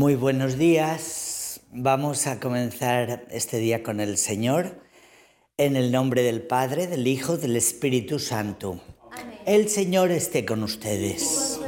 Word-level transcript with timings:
Muy 0.00 0.14
buenos 0.14 0.56
días. 0.56 1.60
Vamos 1.72 2.26
a 2.26 2.40
comenzar 2.40 3.26
este 3.30 3.58
día 3.58 3.82
con 3.82 4.00
el 4.00 4.16
Señor 4.16 4.80
en 5.58 5.76
el 5.76 5.92
nombre 5.92 6.22
del 6.22 6.40
Padre, 6.40 6.86
del 6.86 7.06
Hijo, 7.06 7.36
del 7.36 7.54
Espíritu 7.54 8.18
Santo. 8.18 8.80
El 9.44 9.68
Señor 9.68 10.10
esté 10.10 10.46
con 10.46 10.62
ustedes. 10.62 11.60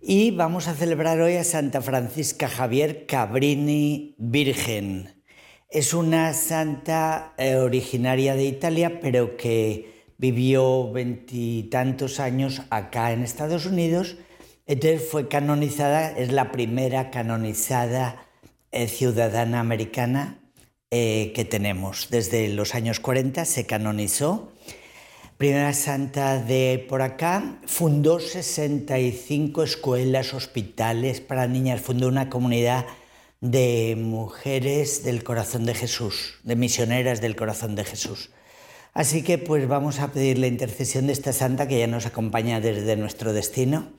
Y 0.00 0.30
vamos 0.30 0.68
a 0.68 0.74
celebrar 0.74 1.20
hoy 1.20 1.34
a 1.34 1.42
Santa 1.42 1.82
Francisca 1.82 2.48
Javier 2.48 3.04
Cabrini 3.06 4.14
Virgen. 4.16 5.20
Es 5.68 5.92
una 5.92 6.34
santa 6.34 7.34
eh, 7.36 7.56
originaria 7.56 8.36
de 8.36 8.44
Italia, 8.44 9.00
pero 9.00 9.36
que 9.36 10.04
vivió 10.18 10.92
veintitantos 10.92 12.20
años 12.20 12.62
acá 12.70 13.10
en 13.10 13.24
Estados 13.24 13.66
Unidos 13.66 14.18
entonces 14.66 15.08
fue 15.10 15.28
canonizada, 15.28 16.10
es 16.10 16.32
la 16.32 16.50
primera 16.50 17.10
canonizada 17.10 18.26
eh, 18.72 18.88
ciudadana 18.88 19.60
americana 19.60 20.38
eh, 20.90 21.32
que 21.34 21.44
tenemos. 21.44 22.08
Desde 22.10 22.48
los 22.48 22.74
años 22.74 22.98
40 23.00 23.44
se 23.44 23.66
canonizó. 23.66 24.52
Primera 25.36 25.72
santa 25.74 26.40
de 26.40 26.86
por 26.88 27.02
acá, 27.02 27.58
fundó 27.66 28.20
65 28.20 29.64
escuelas, 29.64 30.32
hospitales 30.32 31.20
para 31.20 31.46
niñas, 31.46 31.80
fundó 31.80 32.08
una 32.08 32.30
comunidad 32.30 32.86
de 33.40 33.96
mujeres 33.98 35.04
del 35.04 35.24
corazón 35.24 35.66
de 35.66 35.74
Jesús, 35.74 36.38
de 36.44 36.56
misioneras 36.56 37.20
del 37.20 37.36
corazón 37.36 37.74
de 37.74 37.84
Jesús. 37.84 38.30
Así 38.94 39.22
que 39.22 39.36
pues 39.38 39.68
vamos 39.68 39.98
a 39.98 40.12
pedir 40.12 40.38
la 40.38 40.46
intercesión 40.46 41.08
de 41.08 41.12
esta 41.12 41.32
santa 41.32 41.68
que 41.68 41.80
ya 41.80 41.88
nos 41.88 42.06
acompaña 42.06 42.60
desde 42.60 42.96
nuestro 42.96 43.32
destino 43.32 43.92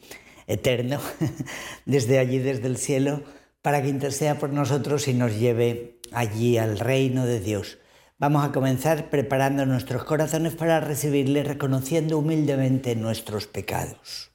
eterno, 0.47 0.99
desde 1.85 2.19
allí, 2.19 2.39
desde 2.39 2.67
el 2.67 2.77
cielo, 2.77 3.23
para 3.61 3.81
que 3.81 3.89
interceda 3.89 4.35
por 4.35 4.51
nosotros 4.51 5.07
y 5.07 5.13
nos 5.13 5.39
lleve 5.39 5.99
allí 6.11 6.57
al 6.57 6.77
reino 6.77 7.25
de 7.25 7.39
Dios. 7.39 7.79
Vamos 8.17 8.45
a 8.45 8.51
comenzar 8.51 9.09
preparando 9.09 9.65
nuestros 9.65 10.03
corazones 10.03 10.53
para 10.55 10.79
recibirle, 10.79 11.43
reconociendo 11.43 12.17
humildemente 12.17 12.95
nuestros 12.95 13.47
pecados. 13.47 14.31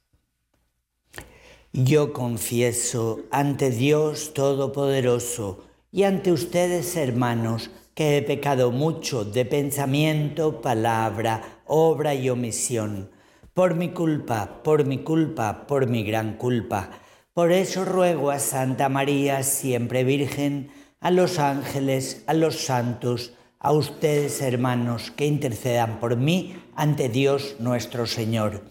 Yo 1.72 2.12
confieso 2.12 3.20
ante 3.31 3.70
Dios 3.70 4.34
Todopoderoso 4.34 5.65
y 5.93 6.03
ante 6.03 6.32
ustedes, 6.32 6.97
hermanos, 6.97 7.70
que 7.94 8.16
he 8.16 8.22
pecado 8.22 8.70
mucho 8.72 9.25
de 9.25 9.44
pensamiento, 9.44 10.60
palabra, 10.60 11.60
obra 11.66 12.15
y 12.15 12.28
omisión 12.28 13.10
por 13.55 13.75
mi 13.75 13.91
culpa, 13.91 14.62
por 14.62 14.84
mi 14.84 14.99
culpa, 14.99 15.66
por 15.66 15.87
mi 15.87 16.05
gran 16.05 16.34
culpa. 16.37 16.91
Por 17.33 17.53
eso 17.53 17.84
ruego 17.84 18.31
a 18.31 18.38
Santa 18.38 18.88
María, 18.88 19.43
siempre 19.43 20.05
Virgen, 20.05 20.71
a 21.00 21.11
los 21.11 21.38
ángeles, 21.38 22.22
a 22.27 22.34
los 22.34 22.65
santos, 22.65 23.33
a 23.59 23.72
ustedes 23.72 24.41
hermanos, 24.43 25.11
que 25.11 25.27
intercedan 25.27 26.00
por 26.00 26.16
mí 26.16 26.56
ante 26.75 27.09
Dios 27.09 27.56
nuestro 27.59 28.06
Señor. 28.06 28.62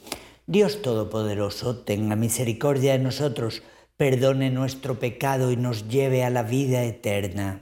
Dios 0.48 0.82
Todopoderoso, 0.82 1.78
tenga 1.78 2.16
misericordia 2.16 2.94
de 2.94 3.00
nosotros, 3.00 3.62
perdone 3.98 4.50
nuestro 4.50 5.00
pecado 5.00 5.52
y 5.52 5.58
nos 5.58 5.90
lleve 5.90 6.24
a 6.24 6.30
la 6.30 6.44
vida 6.44 6.84
eterna. 6.84 7.62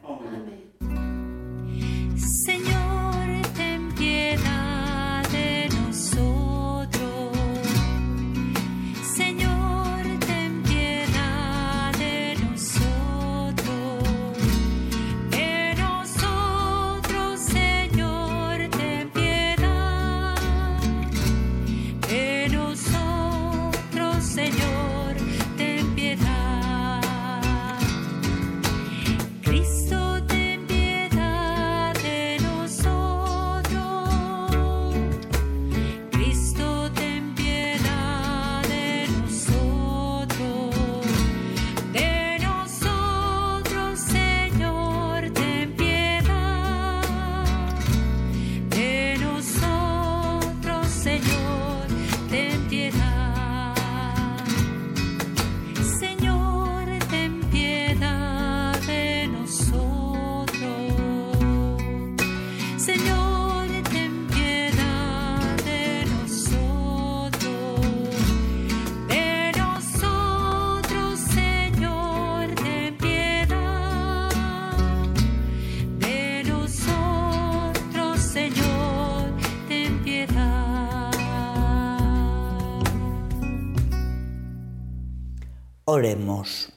Oremos. 85.98 86.74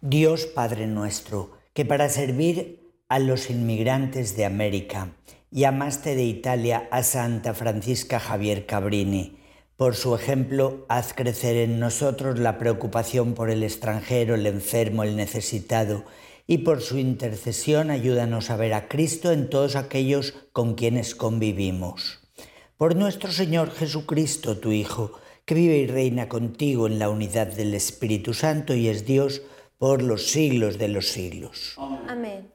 Dios 0.00 0.46
Padre 0.46 0.88
nuestro, 0.88 1.52
que 1.74 1.84
para 1.84 2.08
servir 2.08 2.90
a 3.08 3.20
los 3.20 3.50
inmigrantes 3.50 4.36
de 4.36 4.46
América 4.46 5.12
llamaste 5.52 6.16
de 6.16 6.24
Italia 6.24 6.88
a 6.90 7.04
Santa 7.04 7.54
Francisca 7.54 8.18
Javier 8.18 8.66
Cabrini. 8.66 9.38
Por 9.76 9.94
su 9.94 10.12
ejemplo, 10.16 10.86
haz 10.88 11.14
crecer 11.14 11.54
en 11.54 11.78
nosotros 11.78 12.40
la 12.40 12.58
preocupación 12.58 13.34
por 13.34 13.48
el 13.48 13.62
extranjero, 13.62 14.34
el 14.34 14.44
enfermo, 14.44 15.04
el 15.04 15.14
necesitado, 15.14 16.02
y 16.48 16.58
por 16.58 16.80
su 16.80 16.98
intercesión 16.98 17.92
ayúdanos 17.92 18.50
a 18.50 18.56
ver 18.56 18.74
a 18.74 18.88
Cristo 18.88 19.30
en 19.30 19.50
todos 19.50 19.76
aquellos 19.76 20.34
con 20.50 20.74
quienes 20.74 21.14
convivimos. 21.14 22.28
Por 22.76 22.96
nuestro 22.96 23.30
Señor 23.30 23.70
Jesucristo, 23.70 24.58
tu 24.58 24.72
Hijo, 24.72 25.12
que 25.48 25.54
vive 25.54 25.78
y 25.78 25.86
reina 25.86 26.28
contigo 26.28 26.86
en 26.86 26.98
la 26.98 27.08
unidad 27.08 27.46
del 27.46 27.72
Espíritu 27.72 28.34
Santo 28.34 28.74
y 28.74 28.88
es 28.88 29.06
Dios 29.06 29.40
por 29.78 30.02
los 30.02 30.26
siglos 30.26 30.76
de 30.76 30.88
los 30.88 31.08
siglos. 31.08 31.74
Amén. 32.06 32.52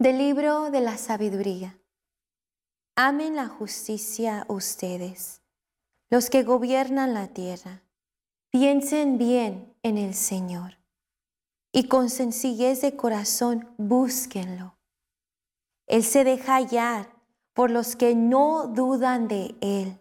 Del 0.00 0.18
libro 0.18 0.72
de 0.72 0.80
la 0.80 0.98
sabiduría. 0.98 1.78
Amen 2.96 3.36
la 3.36 3.46
justicia 3.46 4.44
ustedes, 4.48 5.40
los 6.10 6.30
que 6.30 6.42
gobiernan 6.42 7.14
la 7.14 7.28
tierra 7.28 7.84
Piensen 8.60 9.18
bien 9.18 9.72
en 9.84 9.98
el 9.98 10.14
Señor 10.14 10.78
y 11.70 11.86
con 11.86 12.10
sencillez 12.10 12.80
de 12.80 12.96
corazón 12.96 13.72
búsquenlo. 13.78 14.74
Él 15.86 16.02
se 16.02 16.24
deja 16.24 16.56
hallar 16.56 17.08
por 17.52 17.70
los 17.70 17.94
que 17.94 18.16
no 18.16 18.66
dudan 18.66 19.28
de 19.28 19.54
Él 19.60 20.00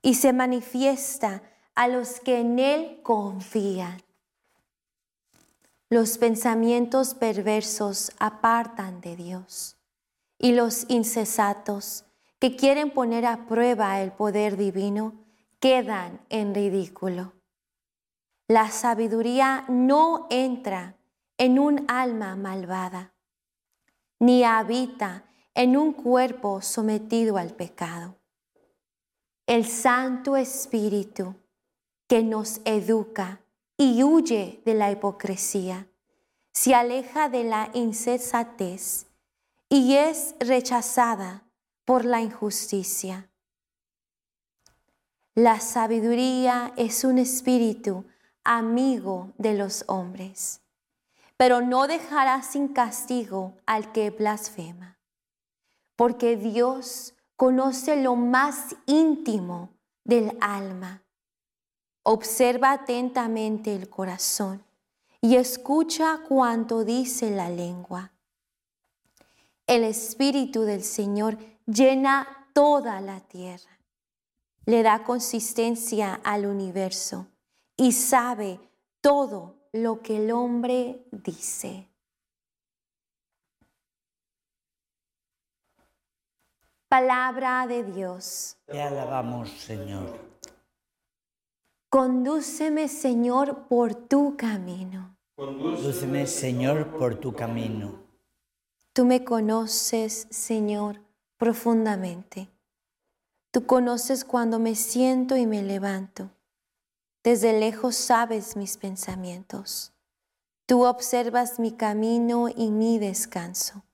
y 0.00 0.14
se 0.14 0.32
manifiesta 0.32 1.42
a 1.74 1.88
los 1.88 2.20
que 2.20 2.38
en 2.38 2.60
Él 2.60 3.00
confían. 3.02 4.00
Los 5.88 6.18
pensamientos 6.18 7.14
perversos 7.16 8.12
apartan 8.20 9.00
de 9.00 9.16
Dios 9.16 9.76
y 10.38 10.52
los 10.52 10.84
incesatos 10.88 12.04
que 12.38 12.54
quieren 12.54 12.92
poner 12.92 13.26
a 13.26 13.48
prueba 13.48 14.00
el 14.00 14.12
poder 14.12 14.56
divino 14.56 15.14
quedan 15.58 16.20
en 16.28 16.54
ridículo. 16.54 17.37
La 18.50 18.70
sabiduría 18.70 19.66
no 19.68 20.26
entra 20.30 20.96
en 21.36 21.58
un 21.58 21.84
alma 21.86 22.34
malvada, 22.34 23.12
ni 24.20 24.42
habita 24.42 25.26
en 25.54 25.76
un 25.76 25.92
cuerpo 25.92 26.62
sometido 26.62 27.36
al 27.36 27.50
pecado. 27.50 28.16
El 29.46 29.66
Santo 29.66 30.34
Espíritu 30.34 31.34
que 32.06 32.22
nos 32.22 32.62
educa 32.64 33.42
y 33.76 34.02
huye 34.02 34.62
de 34.64 34.72
la 34.72 34.90
hipocresía, 34.90 35.86
se 36.54 36.74
aleja 36.74 37.28
de 37.28 37.44
la 37.44 37.70
insensatez 37.74 39.08
y 39.68 39.94
es 39.94 40.34
rechazada 40.40 41.44
por 41.84 42.06
la 42.06 42.22
injusticia. 42.22 43.28
La 45.34 45.60
sabiduría 45.60 46.72
es 46.78 47.04
un 47.04 47.18
espíritu 47.18 48.06
amigo 48.48 49.34
de 49.36 49.52
los 49.52 49.84
hombres, 49.88 50.62
pero 51.36 51.60
no 51.60 51.86
dejará 51.86 52.42
sin 52.42 52.68
castigo 52.68 53.52
al 53.66 53.92
que 53.92 54.08
blasfema, 54.08 54.98
porque 55.96 56.38
Dios 56.38 57.12
conoce 57.36 58.02
lo 58.02 58.16
más 58.16 58.74
íntimo 58.86 59.68
del 60.02 60.34
alma. 60.40 61.02
Observa 62.02 62.72
atentamente 62.72 63.76
el 63.76 63.90
corazón 63.90 64.64
y 65.20 65.36
escucha 65.36 66.22
cuanto 66.26 66.84
dice 66.84 67.30
la 67.30 67.50
lengua. 67.50 68.12
El 69.66 69.84
Espíritu 69.84 70.62
del 70.62 70.82
Señor 70.82 71.36
llena 71.66 72.48
toda 72.54 73.02
la 73.02 73.20
tierra, 73.20 73.78
le 74.64 74.82
da 74.82 75.04
consistencia 75.04 76.18
al 76.24 76.46
universo 76.46 77.26
y 77.78 77.92
sabe 77.92 78.60
todo 79.00 79.54
lo 79.72 80.02
que 80.02 80.16
el 80.16 80.32
hombre 80.32 81.06
dice. 81.12 81.88
Palabra 86.88 87.66
de 87.66 87.84
Dios. 87.84 88.56
Te 88.66 88.82
alabamos, 88.82 89.50
Señor. 89.50 90.18
Condúceme, 91.88 92.88
Señor, 92.88 93.68
por 93.68 93.94
tu 93.94 94.36
camino. 94.36 95.16
Condúceme, 95.36 96.26
Señor, 96.26 96.98
por 96.98 97.14
tu 97.14 97.32
camino. 97.32 97.92
Tú 98.92 99.04
me 99.04 99.22
conoces, 99.22 100.26
Señor, 100.30 101.00
profundamente. 101.36 102.48
Tú 103.52 103.64
conoces 103.66 104.24
cuando 104.24 104.58
me 104.58 104.74
siento 104.74 105.36
y 105.36 105.46
me 105.46 105.62
levanto. 105.62 106.30
Desde 107.28 107.60
lejos 107.60 107.94
sabes 107.94 108.56
mis 108.56 108.78
pensamientos. 108.78 109.92
Tú 110.64 110.86
observas 110.86 111.58
mi 111.58 111.72
camino 111.72 112.48
y 112.48 112.70
mi 112.70 112.98
descanso. 112.98 113.84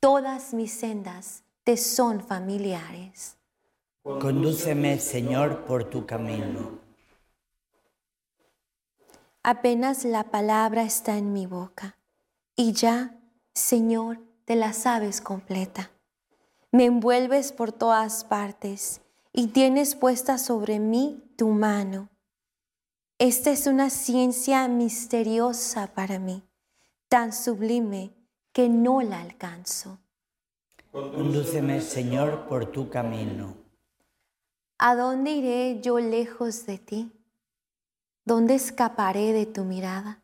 Todas 0.00 0.54
mis 0.54 0.72
sendas 0.72 1.44
te 1.62 1.76
son 1.76 2.20
familiares. 2.20 3.36
Condúceme, 4.02 4.98
Señor, 4.98 5.66
por 5.66 5.84
tu 5.84 6.04
camino. 6.04 6.80
Apenas 9.44 10.04
la 10.04 10.24
palabra 10.24 10.82
está 10.82 11.16
en 11.16 11.32
mi 11.32 11.46
boca 11.46 11.96
y 12.56 12.72
ya, 12.72 13.14
Señor, 13.54 14.18
te 14.46 14.56
la 14.56 14.72
sabes 14.72 15.20
completa. 15.20 15.92
Me 16.72 16.86
envuelves 16.86 17.52
por 17.52 17.70
todas 17.70 18.24
partes 18.24 19.00
y 19.32 19.46
tienes 19.46 19.94
puesta 19.94 20.38
sobre 20.38 20.80
mí 20.80 21.22
tu 21.36 21.50
mano. 21.50 22.08
Esta 23.20 23.50
es 23.50 23.66
una 23.66 23.90
ciencia 23.90 24.68
misteriosa 24.68 25.88
para 25.88 26.20
mí, 26.20 26.44
tan 27.08 27.32
sublime 27.32 28.14
que 28.52 28.68
no 28.68 29.02
la 29.02 29.20
alcanzo. 29.20 29.98
Condúceme, 30.92 31.80
Señor, 31.80 32.46
por 32.46 32.66
tu 32.70 32.88
camino. 32.88 33.56
¿A 34.78 34.94
dónde 34.94 35.32
iré 35.32 35.80
yo 35.80 35.98
lejos 35.98 36.64
de 36.66 36.78
ti? 36.78 37.10
¿Dónde 38.24 38.54
escaparé 38.54 39.32
de 39.32 39.46
tu 39.46 39.64
mirada? 39.64 40.22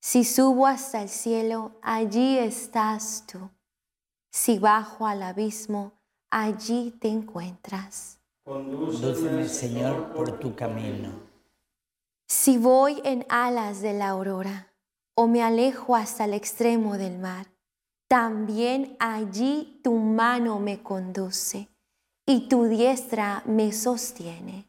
Si 0.00 0.24
subo 0.24 0.66
hasta 0.66 1.02
el 1.02 1.10
cielo, 1.10 1.72
allí 1.82 2.38
estás 2.38 3.26
tú. 3.30 3.50
Si 4.30 4.58
bajo 4.58 5.06
al 5.06 5.22
abismo, 5.22 5.92
allí 6.30 6.92
te 6.98 7.08
encuentras. 7.08 8.18
Condúceme, 8.44 9.46
Señor, 9.46 10.14
por 10.14 10.38
tu 10.38 10.54
camino. 10.54 11.29
Si 12.32 12.58
voy 12.58 13.00
en 13.02 13.26
alas 13.28 13.82
de 13.82 13.92
la 13.92 14.10
aurora 14.10 14.72
o 15.16 15.26
me 15.26 15.42
alejo 15.42 15.96
hasta 15.96 16.26
el 16.26 16.32
extremo 16.32 16.96
del 16.96 17.18
mar, 17.18 17.48
también 18.06 18.96
allí 19.00 19.80
tu 19.82 19.96
mano 19.96 20.60
me 20.60 20.80
conduce 20.80 21.66
y 22.24 22.46
tu 22.48 22.66
diestra 22.66 23.42
me 23.46 23.72
sostiene. 23.72 24.68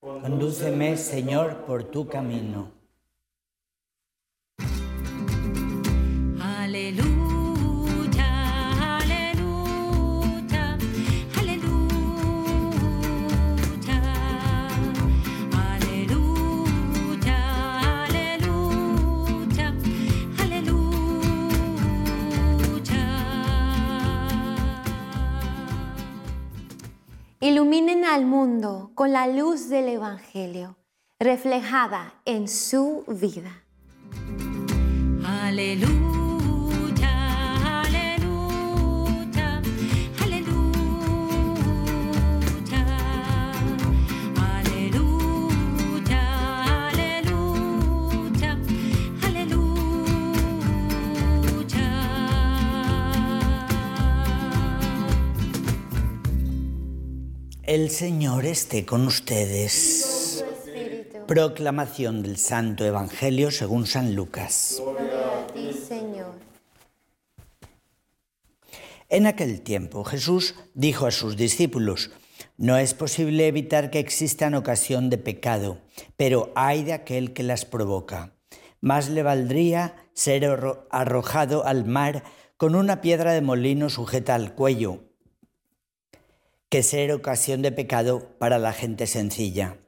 Condúceme, 0.00 0.96
Señor, 0.96 1.64
por 1.66 1.84
tu 1.84 2.08
camino. 2.08 2.77
Iluminen 27.40 28.04
al 28.04 28.26
mundo 28.26 28.90
con 28.96 29.12
la 29.12 29.28
luz 29.28 29.68
del 29.68 29.88
Evangelio, 29.88 30.76
reflejada 31.20 32.20
en 32.24 32.48
su 32.48 33.04
vida. 33.06 33.62
Aleluya, 35.24 36.17
El 57.80 57.90
Señor 57.90 58.44
esté 58.44 58.84
con 58.84 59.06
ustedes. 59.06 60.44
Proclamación 61.28 62.24
del 62.24 62.36
Santo 62.36 62.84
Evangelio 62.84 63.52
según 63.52 63.86
San 63.86 64.16
Lucas. 64.16 64.82
En 69.08 69.26
aquel 69.28 69.60
tiempo 69.60 70.02
Jesús 70.02 70.56
dijo 70.74 71.06
a 71.06 71.12
sus 71.12 71.36
discípulos, 71.36 72.10
no 72.56 72.76
es 72.76 72.94
posible 72.94 73.46
evitar 73.46 73.90
que 73.90 74.00
existan 74.00 74.56
ocasión 74.56 75.08
de 75.08 75.18
pecado, 75.18 75.78
pero 76.16 76.50
hay 76.56 76.82
de 76.82 76.94
aquel 76.94 77.32
que 77.32 77.44
las 77.44 77.64
provoca. 77.64 78.34
Más 78.80 79.08
le 79.08 79.22
valdría 79.22 79.94
ser 80.14 80.42
arro- 80.42 80.88
arrojado 80.90 81.64
al 81.64 81.84
mar 81.84 82.24
con 82.56 82.74
una 82.74 83.00
piedra 83.00 83.34
de 83.34 83.40
molino 83.40 83.88
sujeta 83.88 84.34
al 84.34 84.56
cuello, 84.56 85.04
que 86.68 86.82
ser 86.82 87.12
ocasión 87.12 87.62
de 87.62 87.72
pecado 87.72 88.36
para 88.38 88.58
la 88.58 88.72
gente 88.72 89.06
sencilla. 89.06 89.78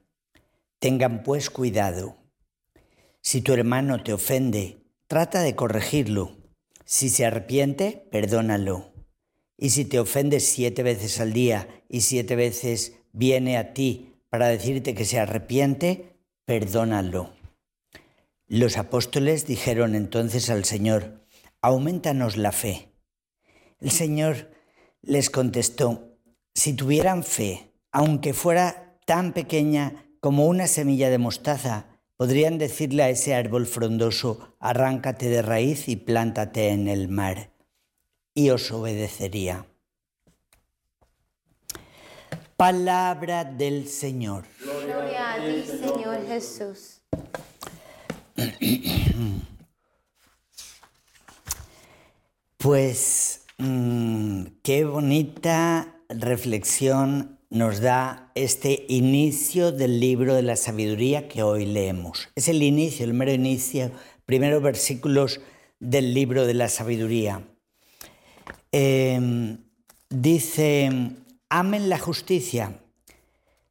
Tengan 0.79 1.23
pues 1.23 1.51
cuidado. 1.51 2.17
Si 3.21 3.43
tu 3.43 3.53
hermano 3.53 4.03
te 4.03 4.15
ofende, 4.15 4.87
trata 5.07 5.43
de 5.43 5.55
corregirlo. 5.55 6.39
Si 6.87 7.11
se 7.11 7.27
arrepiente, 7.27 8.09
perdónalo. 8.11 8.95
Y 9.59 9.71
si 9.71 9.85
te 9.85 10.01
ofende 10.01 10.41
siete 10.41 10.83
veces 10.83 11.21
al 11.21 11.35
día 11.35 11.69
y 11.89 12.01
siete 12.01 12.35
veces 12.35 12.95
viene 13.13 13.59
a 13.59 13.75
ti 13.75 14.15
para 14.31 14.49
decirte 14.49 14.95
que 14.95 15.05
se 15.05 15.19
arrepiente, 15.19 16.17
perdónalo. 16.47 17.35
Los 18.47 18.79
apóstoles 18.79 19.47
dijeron 19.47 19.95
entonces 19.95 20.49
al 20.49 20.65
Señor, 20.65 21.27
aumentanos 21.61 22.39
la 22.39 22.53
fe. 22.53 22.89
El 23.81 23.91
Señor 23.91 24.51
les 25.03 25.29
contestó, 25.29 26.10
si 26.61 26.75
tuvieran 26.75 27.25
fe, 27.25 27.73
aunque 27.91 28.35
fuera 28.35 28.99
tan 29.07 29.33
pequeña 29.33 30.05
como 30.21 30.45
una 30.45 30.67
semilla 30.67 31.09
de 31.09 31.17
mostaza, 31.17 31.87
podrían 32.19 32.59
decirle 32.59 33.03
a 33.03 33.09
ese 33.09 33.35
árbol 33.35 33.65
frondoso, 33.65 34.57
arráncate 34.61 35.31
de 35.31 35.41
raíz 35.41 35.89
y 35.89 35.97
plántate 35.97 36.69
en 36.69 36.87
el 36.87 37.09
mar, 37.09 37.51
y 38.35 38.51
os 38.51 38.71
obedecería. 38.73 39.65
Palabra 42.59 43.45
del 43.45 43.89
Señor. 43.89 44.45
Gloria 44.63 45.33
a 45.33 45.37
ti, 45.37 45.65
Señor 45.67 46.27
Jesús. 46.27 47.01
Pues 52.59 53.47
mm, 53.57 54.45
qué 54.63 54.85
bonita 54.85 56.00
reflexión 56.11 57.39
nos 57.51 57.81
da 57.81 58.31
este 58.35 58.87
inicio 58.89 59.73
del 59.73 59.99
libro 59.99 60.35
de 60.35 60.43
la 60.43 60.57
sabiduría 60.57 61.29
que 61.29 61.43
hoy 61.43 61.67
leemos. 61.67 62.29
Es 62.37 62.49
el 62.49 62.63
inicio, 62.63 63.05
el 63.05 63.15
mero 63.15 63.33
inicio, 63.33 63.91
primeros 64.25 64.63
versículos 64.63 65.41
del 65.81 66.15
libro 66.15 66.47
de 66.47 66.55
la 66.55 66.69
sabiduría. 66.69 67.49
Eh, 68.73 69.59
dice, 70.09 70.91
amen 71.49 71.89
la 71.89 71.99
justicia, 71.99 72.81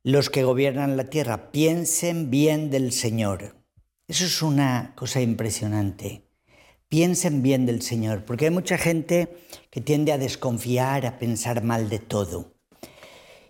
los 0.04 0.30
que 0.30 0.44
gobiernan 0.44 0.98
la 0.98 1.06
tierra, 1.06 1.52
piensen 1.52 2.30
bien 2.30 2.70
del 2.70 2.92
Señor. 2.92 3.56
Eso 4.08 4.26
es 4.26 4.42
una 4.42 4.94
cosa 4.96 5.22
impresionante. 5.22 6.29
Piensen 6.90 7.42
bien 7.44 7.66
del 7.66 7.82
Señor, 7.82 8.26
porque 8.26 8.46
hay 8.46 8.52
mucha 8.52 8.78
gente 8.78 9.38
que 9.70 9.80
tiende 9.80 10.12
a 10.12 10.18
desconfiar, 10.18 11.06
a 11.06 11.20
pensar 11.20 11.64
mal 11.64 11.88
de 11.88 12.00
todo, 12.00 12.54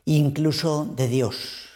incluso 0.06 0.86
de 0.86 1.08
Dios. 1.08 1.70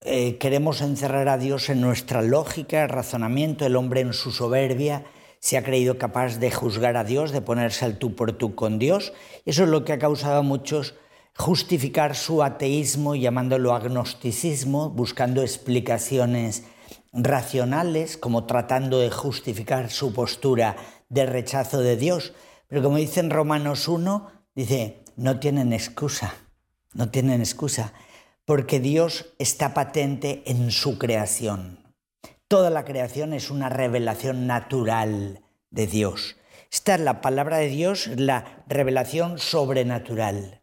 Eh, 0.00 0.38
queremos 0.38 0.80
encerrar 0.80 1.28
a 1.28 1.38
Dios 1.38 1.68
en 1.68 1.80
nuestra 1.80 2.22
lógica, 2.22 2.86
razonamiento, 2.86 3.66
el 3.66 3.76
hombre 3.76 4.00
en 4.00 4.12
su 4.12 4.30
soberbia 4.30 5.04
se 5.42 5.58
ha 5.58 5.64
creído 5.64 5.98
capaz 5.98 6.38
de 6.38 6.52
juzgar 6.52 6.96
a 6.96 7.02
Dios, 7.02 7.32
de 7.32 7.40
ponerse 7.40 7.84
al 7.84 7.98
tú 7.98 8.14
por 8.14 8.32
tú 8.32 8.54
con 8.54 8.78
Dios. 8.78 9.12
Eso 9.44 9.64
es 9.64 9.68
lo 9.68 9.84
que 9.84 9.92
ha 9.92 9.98
causado 9.98 10.38
a 10.38 10.42
muchos 10.42 10.94
justificar 11.36 12.14
su 12.14 12.44
ateísmo 12.44 13.16
llamándolo 13.16 13.74
agnosticismo, 13.74 14.90
buscando 14.90 15.42
explicaciones 15.42 16.62
racionales, 17.12 18.16
como 18.16 18.46
tratando 18.46 18.98
de 18.98 19.10
justificar 19.10 19.90
su 19.90 20.12
postura 20.12 20.76
de 21.08 21.26
rechazo 21.26 21.80
de 21.80 21.96
Dios. 21.96 22.32
Pero 22.68 22.82
como 22.82 22.96
dice 22.96 23.20
en 23.20 23.30
Romanos 23.30 23.88
1, 23.88 24.30
dice, 24.54 25.04
no 25.16 25.38
tienen 25.38 25.72
excusa, 25.72 26.34
no 26.94 27.10
tienen 27.10 27.40
excusa, 27.40 27.92
porque 28.44 28.80
Dios 28.80 29.26
está 29.38 29.74
patente 29.74 30.42
en 30.46 30.70
su 30.70 30.98
creación. 30.98 31.94
Toda 32.48 32.70
la 32.70 32.84
creación 32.84 33.32
es 33.32 33.50
una 33.50 33.68
revelación 33.68 34.46
natural 34.46 35.42
de 35.70 35.86
Dios. 35.86 36.36
Esta 36.70 36.94
es 36.94 37.00
la 37.00 37.20
palabra 37.20 37.58
de 37.58 37.68
Dios, 37.68 38.08
la 38.16 38.64
revelación 38.66 39.38
sobrenatural 39.38 40.62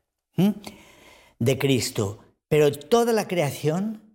de 1.40 1.58
Cristo. 1.58 2.20
Pero 2.48 2.72
toda 2.72 3.14
la 3.14 3.28
creación 3.28 4.09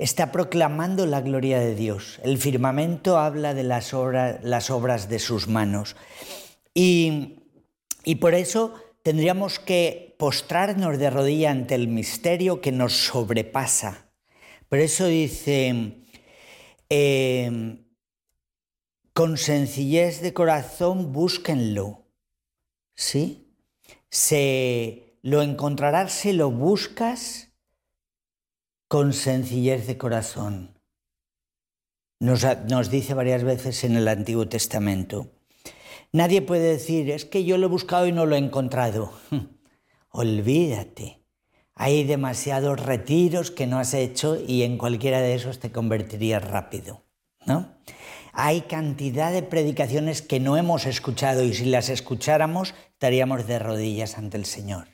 está 0.00 0.32
proclamando 0.32 1.04
la 1.04 1.20
gloria 1.20 1.60
de 1.60 1.74
Dios. 1.74 2.20
El 2.24 2.38
firmamento 2.38 3.18
habla 3.18 3.52
de 3.52 3.64
las, 3.64 3.92
obras 3.92 5.08
de 5.10 5.18
sus 5.18 5.46
manos. 5.46 5.94
Y, 6.74 7.36
por 8.18 8.32
eso 8.32 8.74
tendríamos 9.02 9.58
que 9.58 10.16
postrarnos 10.18 10.98
de 10.98 11.10
rodilla 11.10 11.50
ante 11.50 11.74
el 11.74 11.88
misterio 11.88 12.62
que 12.62 12.72
nos 12.72 12.94
sobrepasa. 12.94 14.10
Por 14.70 14.78
eso 14.78 15.06
dice, 15.06 15.98
eh, 16.88 17.84
con 19.12 19.36
sencillez 19.36 20.22
de 20.22 20.32
corazón 20.32 21.12
búsquenlo. 21.12 22.06
¿Sí? 22.94 23.54
Se 24.08 25.18
lo 25.20 25.42
encontrarás 25.42 26.12
si 26.12 26.32
lo 26.32 26.50
buscas 26.50 27.49
con 28.90 29.12
sencillez 29.12 29.86
de 29.86 29.96
corazón. 29.96 30.76
Nos, 32.18 32.90
dice 32.90 33.14
varias 33.14 33.44
veces 33.44 33.84
en 33.84 33.94
el 33.94 34.08
Antiguo 34.08 34.48
Testamento. 34.48 35.30
Nadie 36.10 36.42
puede 36.42 36.72
decir, 36.72 37.08
es 37.08 37.24
que 37.24 37.44
yo 37.44 37.56
lo 37.56 37.66
he 37.66 37.70
buscado 37.70 38.08
y 38.08 38.12
no 38.12 38.26
lo 38.26 38.34
he 38.34 38.40
encontrado. 38.40 39.12
Olvídate. 40.10 41.22
Hay 41.76 42.02
demasiados 42.02 42.84
retiros 42.84 43.52
que 43.52 43.68
no 43.68 43.78
has 43.78 43.94
hecho 43.94 44.36
y 44.44 44.64
en 44.64 44.76
cualquiera 44.76 45.20
de 45.20 45.34
esos 45.34 45.60
te 45.60 45.70
convertirías 45.70 46.42
rápido. 46.42 47.04
¿no? 47.46 47.72
Hay 48.32 48.62
cantidad 48.62 49.32
de 49.32 49.44
predicaciones 49.44 50.20
que 50.20 50.40
no 50.40 50.56
hemos 50.56 50.84
escuchado 50.86 51.44
y 51.44 51.54
si 51.54 51.66
las 51.66 51.90
escucháramos 51.90 52.74
estaríamos 52.94 53.46
de 53.46 53.60
rodillas 53.60 54.18
ante 54.18 54.36
el 54.36 54.46
Señor, 54.46 54.88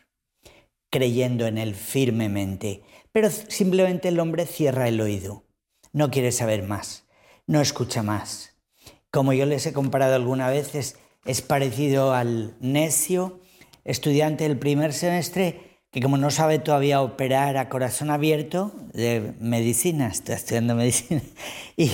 creyendo 0.90 1.46
en 1.46 1.56
Él 1.56 1.74
firmemente 1.74 2.82
pero 3.16 3.30
simplemente 3.30 4.08
el 4.08 4.20
hombre 4.20 4.44
cierra 4.44 4.88
el 4.88 5.00
oído, 5.00 5.46
no 5.94 6.10
quiere 6.10 6.32
saber 6.32 6.64
más, 6.64 7.06
no 7.46 7.62
escucha 7.62 8.02
más. 8.02 8.58
Como 9.10 9.32
yo 9.32 9.46
les 9.46 9.64
he 9.64 9.72
comparado 9.72 10.16
alguna 10.16 10.50
vez, 10.50 10.74
es, 11.24 11.40
parecido 11.40 12.12
al 12.12 12.54
necio 12.60 13.40
estudiante 13.86 14.44
del 14.44 14.58
primer 14.58 14.92
semestre 14.92 15.78
que 15.90 16.02
como 16.02 16.18
no 16.18 16.30
sabe 16.30 16.58
todavía 16.58 17.00
operar 17.00 17.56
a 17.56 17.70
corazón 17.70 18.10
abierto 18.10 18.74
de 18.92 19.32
medicina, 19.40 20.08
está 20.08 20.34
estudiando 20.34 20.74
medicina, 20.74 21.22
y, 21.78 21.90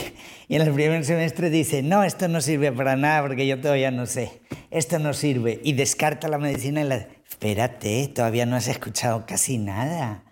en 0.49 0.61
el 0.61 0.73
primer 0.73 1.05
semestre 1.05 1.51
dice, 1.51 1.85
no, 1.85 2.03
esto 2.03 2.27
no 2.27 2.41
sirve 2.41 2.73
para 2.73 2.97
nada 2.97 3.23
porque 3.23 3.47
yo 3.47 3.61
todavía 3.61 3.93
no 3.93 4.07
sé, 4.07 4.41
esto 4.73 4.99
no 4.99 5.15
sirve, 5.15 5.61
y 5.63 5.75
descarta 5.75 6.27
la 6.27 6.39
medicina 6.39 6.81
y 6.81 6.85
la... 6.85 7.07
Espérate, 7.31 8.09
todavía 8.09 8.45
no 8.45 8.57
has 8.57 8.67
escuchado 8.67 9.25
casi 9.25 9.59
nada. 9.59 10.25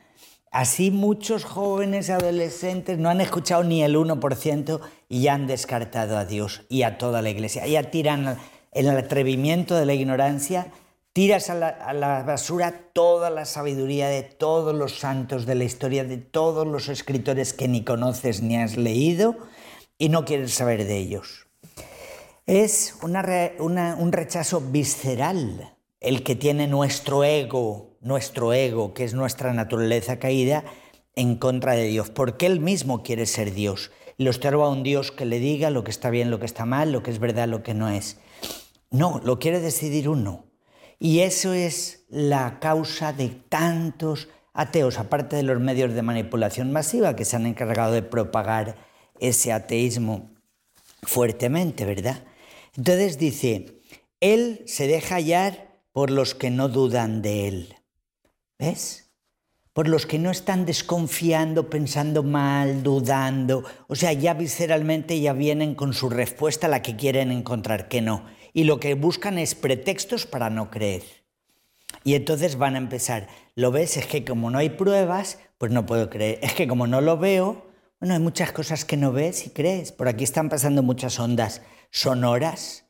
Así 0.51 0.91
muchos 0.91 1.45
jóvenes 1.45 2.11
adolescentes 2.11 2.99
no 2.99 3.09
han 3.09 3.21
escuchado 3.21 3.63
ni 3.63 3.85
el 3.85 3.97
1% 3.97 4.81
y 5.09 5.29
han 5.29 5.47
descartado 5.47 6.19
a 6.19 6.25
Dios 6.25 6.63
y 6.69 6.83
a 6.83 6.99
toda 6.99 7.23
la 7.23 7.31
iglesia. 7.31 7.69
Ya 7.69 7.85
tiran 7.91 8.37
el 8.73 8.89
atrevimiento 8.91 9.77
de 9.77 9.87
la 9.87 9.95
ignorancia, 9.95 10.73
tiras 11.13 11.51
a 11.51 11.55
la, 11.55 12.25
basura 12.25 12.91
toda 12.93 13.31
la 13.31 13.45
sabiduría 13.45 14.09
de 14.09 14.25
todos 14.25 14.75
los 14.75 14.99
santos 14.99 15.47
de 15.47 15.55
la 15.55 15.65
historia, 15.65 16.03
de 16.03 16.19
todos 16.19 16.67
los 16.67 16.89
escritores 16.89 17.53
que 17.53 17.69
ni 17.69 17.85
conoces 17.85 18.43
ni 18.43 18.57
has 18.57 18.77
leído 18.77 19.37
y 19.99 20.09
no 20.09 20.25
quieres 20.25 20.53
saber 20.53 20.85
de 20.85 20.97
ellos. 20.97 21.47
Es 22.47 22.97
un 23.01 24.13
rechazo 24.13 24.61
visceral 24.61 25.77
el 26.01 26.23
que 26.23 26.35
tiene 26.35 26.67
nuestro 26.67 27.25
ego 27.25 27.91
nuestro 28.01 28.53
ego, 28.53 28.95
que 28.95 29.05
es 29.05 29.15
nuestra 29.15 29.53
naturaleza 29.53 30.19
caída, 30.19 30.65
en 31.15 31.37
contra 31.37 31.73
de 31.73 31.85
Dios, 31.85 32.11
porque 32.11 32.47
Él 32.47 32.61
mismo 32.61 33.03
quiere 33.03 33.27
ser 33.27 33.53
Dios. 33.53 33.91
Y 34.17 34.25
lo 34.25 34.31
observa 34.31 34.67
a 34.67 34.71
un 34.71 34.83
Dios 34.83 35.13
que 35.13 35.27
le 35.27 35.39
diga 35.39 35.71
lo 35.71 35.85
que 35.85 35.91
está 35.91 36.11
bien, 36.11 36.31
lo 36.31 36.39
que 36.39 36.47
está 36.47 36.65
mal, 36.65 36.93
lo 36.93 37.03
que 37.03 37.11
es 37.11 37.19
verdad, 37.19 37.49
lo 37.49 37.63
que 37.63 37.75
no 37.75 37.89
es. 37.89 38.19
No, 38.91 39.21
lo 39.25 39.39
quiere 39.39 39.61
decidir 39.61 40.09
uno. 40.09 40.47
Y 40.99 41.21
eso 41.21 41.53
es 41.53 42.05
la 42.09 42.59
causa 42.61 43.13
de 43.13 43.29
tantos 43.29 44.29
ateos, 44.53 44.99
aparte 44.99 45.37
de 45.37 45.43
los 45.43 45.61
medios 45.61 45.95
de 45.95 46.03
manipulación 46.03 46.73
masiva 46.73 47.17
que 47.17 47.25
se 47.25 47.37
han 47.37 47.47
encargado 47.47 47.93
de 47.93 48.03
propagar 48.03 48.77
ese 49.19 49.53
ateísmo 49.53 50.31
fuertemente, 51.03 51.85
¿verdad? 51.85 52.25
Entonces 52.77 53.19
dice, 53.19 53.83
Él 54.21 54.63
se 54.67 54.87
deja 54.87 55.17
hallar 55.17 55.70
por 55.93 56.11
los 56.11 56.35
que 56.35 56.51
no 56.51 56.69
dudan 56.69 57.23
de 57.23 57.49
Él. 57.49 57.77
¿Ves? 58.59 59.11
Por 59.73 59.89
los 59.89 60.07
que 60.07 60.19
no 60.19 60.31
están 60.31 60.67
desconfiando, 60.67 61.71
pensando 61.71 62.23
mal, 62.23 62.83
dudando. 62.83 63.65
O 63.89 63.97
sea, 63.97 64.13
ya 64.13 64.35
visceralmente 64.35 65.21
ya 65.21 65.33
vienen 65.33 65.75
con 65.75 65.95
su 65.95 66.11
respuesta 66.11 66.67
a 66.67 66.71
la 66.71 66.83
que 66.83 66.97
quieren 66.97 67.31
encontrar 67.31 67.89
que 67.89 68.01
no. 68.01 68.27
Y 68.53 68.65
lo 68.65 68.81
que 68.81 68.95
buscan 68.95 69.39
es 69.39 69.55
pretextos 69.55 70.27
para 70.27 70.51
no 70.51 70.71
creer. 70.71 71.03
Y 72.05 72.15
entonces 72.15 72.57
van 72.57 72.75
a 72.75 72.79
empezar, 72.79 73.29
¿lo 73.55 73.71
ves? 73.71 73.97
Es 73.97 74.07
que 74.07 74.25
como 74.25 74.51
no 74.51 74.59
hay 74.59 74.71
pruebas, 74.71 75.39
pues 75.59 75.71
no 75.73 75.87
puedo 75.87 76.11
creer. 76.11 76.39
Es 76.43 76.55
que 76.55 76.67
como 76.67 76.87
no 76.87 77.01
lo 77.01 77.19
veo, 77.19 77.67
bueno, 78.01 78.15
hay 78.15 78.21
muchas 78.21 78.53
cosas 78.53 78.85
que 78.85 78.97
no 78.97 79.13
ves 79.13 79.47
y 79.47 79.51
crees. 79.51 79.93
Por 79.93 80.09
aquí 80.09 80.25
están 80.25 80.49
pasando 80.49 80.83
muchas 80.83 81.19
ondas 81.19 81.63
sonoras 81.91 82.87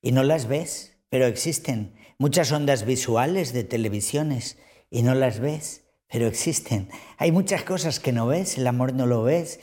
y 0.00 0.12
no 0.12 0.22
las 0.22 0.46
ves, 0.46 0.98
pero 1.08 1.26
existen. 1.26 1.94
Muchas 2.22 2.52
ondas 2.52 2.86
visuales 2.86 3.52
de 3.52 3.64
televisiones 3.64 4.56
y 4.92 5.02
no 5.02 5.16
las 5.16 5.40
ves, 5.40 5.82
pero 6.08 6.28
existen. 6.28 6.88
Hay 7.18 7.32
muchas 7.32 7.64
cosas 7.64 7.98
que 7.98 8.12
no 8.12 8.28
ves, 8.28 8.58
el 8.58 8.68
amor 8.68 8.92
no 8.92 9.06
lo 9.06 9.24
ves, 9.24 9.58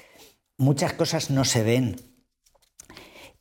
muchas 0.57 0.91
cosas 0.91 1.29
no 1.29 1.45
se 1.45 1.63
ven. 1.63 2.01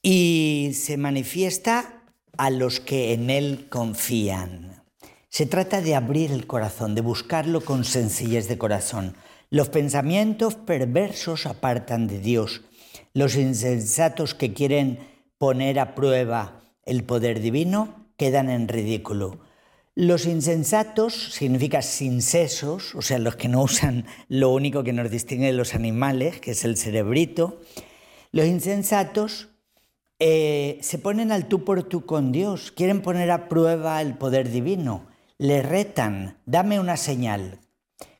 Y 0.03 0.71
se 0.75 0.97
manifiesta 0.99 2.05
a 2.37 2.51
los 2.51 2.79
que 2.79 3.13
en 3.13 3.29
Él 3.29 3.67
confían. 3.69 4.85
Se 5.29 5.47
trata 5.47 5.81
de 5.81 5.97
abrir 5.97 6.31
el 6.31 6.47
corazón, 6.47 6.95
de 6.95 7.01
buscarlo 7.01 7.65
con 7.65 7.85
sencillez 7.85 8.47
de 8.47 8.57
corazón. 8.57 9.17
Los 9.51 9.69
pensamientos 9.69 10.55
perversos 10.55 11.47
apartan 11.47 12.07
de 12.07 12.21
Dios. 12.21 12.63
Los 13.15 13.35
insensatos 13.35 14.37
que 14.37 14.55
quieren 14.55 15.01
poner 15.39 15.81
a 15.81 15.97
prueba 15.97 16.63
el 16.85 17.03
poder 17.03 17.41
divino 17.41 18.08
quedan 18.19 18.51
en 18.51 18.69
ridículo. 18.69 19.39
Los 19.95 20.27
insensatos 20.27 21.33
significa 21.33 21.81
sincesos, 21.83 22.95
o 22.95 23.03
sea, 23.03 23.19
los 23.19 23.37
que 23.37 23.49
no 23.49 23.63
usan 23.63 24.05
lo 24.29 24.51
único 24.51 24.85
que 24.85 24.93
nos 24.93 25.11
distingue 25.11 25.47
de 25.47 25.53
los 25.53 25.75
animales, 25.75 26.41
que 26.41 26.51
es 26.51 26.65
el 26.65 26.77
cerebrito. 26.77 27.61
Los 28.31 28.47
insensatos 28.47 29.49
eh, 30.19 30.79
se 30.83 30.99
ponen 30.99 31.33
al 31.33 31.49
tú 31.49 31.65
por 31.65 31.85
tú 31.85 32.05
con 32.07 32.31
Dios, 32.33 32.73
quieren 32.73 33.03
poner 33.03 33.31
a 33.31 33.49
prueba 33.49 34.03
el 34.03 34.15
poder 34.15 34.51
divino, 34.51 35.07
le 35.39 35.63
retan, 35.63 36.39
dame 36.45 36.79
una 36.79 36.97
señal. 36.97 37.61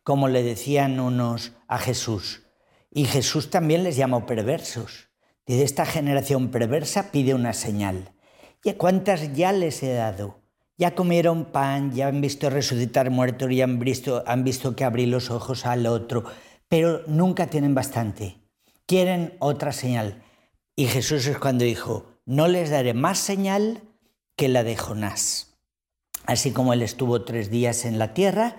como 0.05 0.29
le 0.29 0.43
decían 0.43 1.01
unos 1.01 1.53
a 1.67 1.77
Jesús. 1.77 2.41
Y 2.91 3.05
Jesús 3.05 3.51
también 3.51 3.85
les 3.85 3.97
llamó 3.97 4.25
perversos. 4.25 5.11
Dice, 5.47 5.65
esta 5.65 5.85
generación 5.85 6.49
perversa 6.51 7.13
pide 7.13 7.35
una 7.35 7.53
señal. 7.53 8.15
¿Y 8.65 8.73
cuántas 8.75 9.33
ya 9.35 9.53
les 9.53 9.83
he 9.83 9.93
dado? 9.93 10.41
Ya 10.77 10.95
comieron 10.95 11.47
pan, 11.47 11.93
ya 11.93 12.09
han 12.09 12.21
visto 12.21 12.51
resucitar 12.51 13.11
muertos, 13.11 13.51
ya 13.53 13.65
han 13.65 13.79
visto, 13.79 14.23
han 14.27 14.45
visto 14.45 14.77
que 14.77 14.85
abrí 14.85 15.07
los 15.07 15.31
ojos 15.31 15.67
al 15.67 15.87
otro, 15.87 16.25
pero 16.69 17.03
nunca 17.07 17.49
tienen 17.49 17.75
bastante. 17.75 18.39
Quieren 18.87 19.37
otra 19.41 19.73
señal. 19.73 20.23
Y 20.77 20.87
Jesús 20.87 21.27
es 21.27 21.39
cuando 21.39 21.65
dijo, 21.65 22.07
no 22.25 22.47
les 22.47 22.71
daré 22.71 22.95
más 22.95 23.19
señal 23.19 23.83
que 24.37 24.49
la 24.49 24.63
de 24.63 24.77
Jonás. 24.77 25.59
Así 26.27 26.53
como 26.53 26.73
él 26.73 26.83
estuvo 26.83 27.25
tres 27.25 27.51
días 27.51 27.85
en 27.85 27.99
la 27.99 28.15
tierra, 28.15 28.57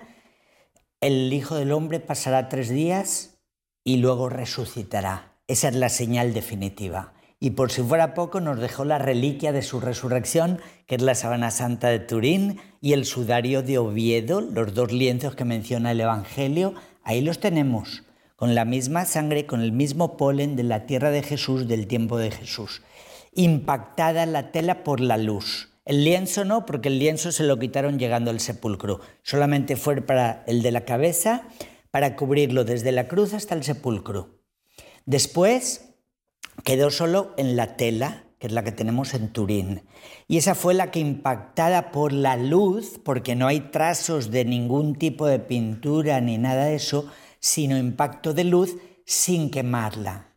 el 1.00 1.32
Hijo 1.32 1.54
del 1.56 1.72
Hombre 1.72 2.00
pasará 2.00 2.48
tres 2.48 2.68
días 2.68 3.38
y 3.84 3.96
luego 3.96 4.28
resucitará. 4.28 5.40
Esa 5.46 5.68
es 5.68 5.74
la 5.74 5.88
señal 5.88 6.34
definitiva. 6.34 7.14
Y 7.42 7.52
por 7.52 7.72
si 7.72 7.82
fuera 7.82 8.12
poco, 8.12 8.40
nos 8.40 8.60
dejó 8.60 8.84
la 8.84 8.98
reliquia 8.98 9.50
de 9.50 9.62
su 9.62 9.80
resurrección, 9.80 10.60
que 10.86 10.96
es 10.96 11.02
la 11.02 11.14
sábana 11.14 11.50
santa 11.50 11.88
de 11.88 11.98
Turín 11.98 12.60
y 12.82 12.92
el 12.92 13.06
sudario 13.06 13.62
de 13.62 13.78
Oviedo, 13.78 14.42
los 14.42 14.74
dos 14.74 14.92
lienzos 14.92 15.34
que 15.34 15.46
menciona 15.46 15.92
el 15.92 16.02
Evangelio. 16.02 16.74
Ahí 17.02 17.22
los 17.22 17.40
tenemos, 17.40 18.04
con 18.36 18.54
la 18.54 18.66
misma 18.66 19.06
sangre, 19.06 19.46
con 19.46 19.62
el 19.62 19.72
mismo 19.72 20.18
polen 20.18 20.54
de 20.54 20.64
la 20.64 20.84
tierra 20.84 21.10
de 21.10 21.22
Jesús, 21.22 21.66
del 21.66 21.86
tiempo 21.86 22.18
de 22.18 22.30
Jesús. 22.30 22.82
Impactada 23.32 24.26
la 24.26 24.52
tela 24.52 24.84
por 24.84 25.00
la 25.00 25.16
luz. 25.16 25.70
El 25.86 26.04
lienzo 26.04 26.44
no, 26.44 26.66
porque 26.66 26.88
el 26.88 26.98
lienzo 26.98 27.32
se 27.32 27.44
lo 27.44 27.58
quitaron 27.58 27.98
llegando 27.98 28.30
al 28.30 28.40
sepulcro. 28.40 29.00
Solamente 29.22 29.76
fue 29.76 30.02
para 30.02 30.44
el 30.46 30.60
de 30.60 30.72
la 30.72 30.84
cabeza, 30.84 31.44
para 31.90 32.16
cubrirlo 32.16 32.64
desde 32.64 32.92
la 32.92 33.08
cruz 33.08 33.32
hasta 33.32 33.54
el 33.54 33.64
sepulcro. 33.64 34.42
Después 35.06 35.89
quedó 36.64 36.90
solo 36.90 37.34
en 37.36 37.56
la 37.56 37.76
tela, 37.76 38.24
que 38.38 38.46
es 38.46 38.52
la 38.52 38.64
que 38.64 38.72
tenemos 38.72 39.14
en 39.14 39.32
Turín. 39.32 39.82
Y 40.28 40.38
esa 40.38 40.54
fue 40.54 40.74
la 40.74 40.90
que 40.90 41.00
impactada 41.00 41.90
por 41.90 42.12
la 42.12 42.36
luz, 42.36 43.00
porque 43.04 43.36
no 43.36 43.46
hay 43.46 43.60
trazos 43.60 44.30
de 44.30 44.44
ningún 44.44 44.94
tipo 44.94 45.26
de 45.26 45.38
pintura 45.38 46.20
ni 46.20 46.38
nada 46.38 46.66
de 46.66 46.76
eso, 46.76 47.06
sino 47.38 47.76
impacto 47.76 48.32
de 48.34 48.44
luz 48.44 48.76
sin 49.04 49.50
quemarla. 49.50 50.28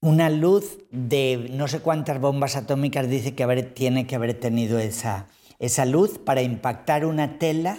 Una 0.00 0.30
luz 0.30 0.78
de 0.90 1.48
no 1.52 1.68
sé 1.68 1.80
cuántas 1.80 2.20
bombas 2.20 2.54
atómicas 2.54 3.08
dice 3.08 3.34
que 3.34 3.62
tiene 3.74 4.06
que 4.06 4.14
haber 4.14 4.34
tenido 4.34 4.78
esa, 4.78 5.26
esa 5.58 5.84
luz 5.84 6.18
para 6.18 6.42
impactar 6.42 7.06
una 7.06 7.38
tela 7.38 7.78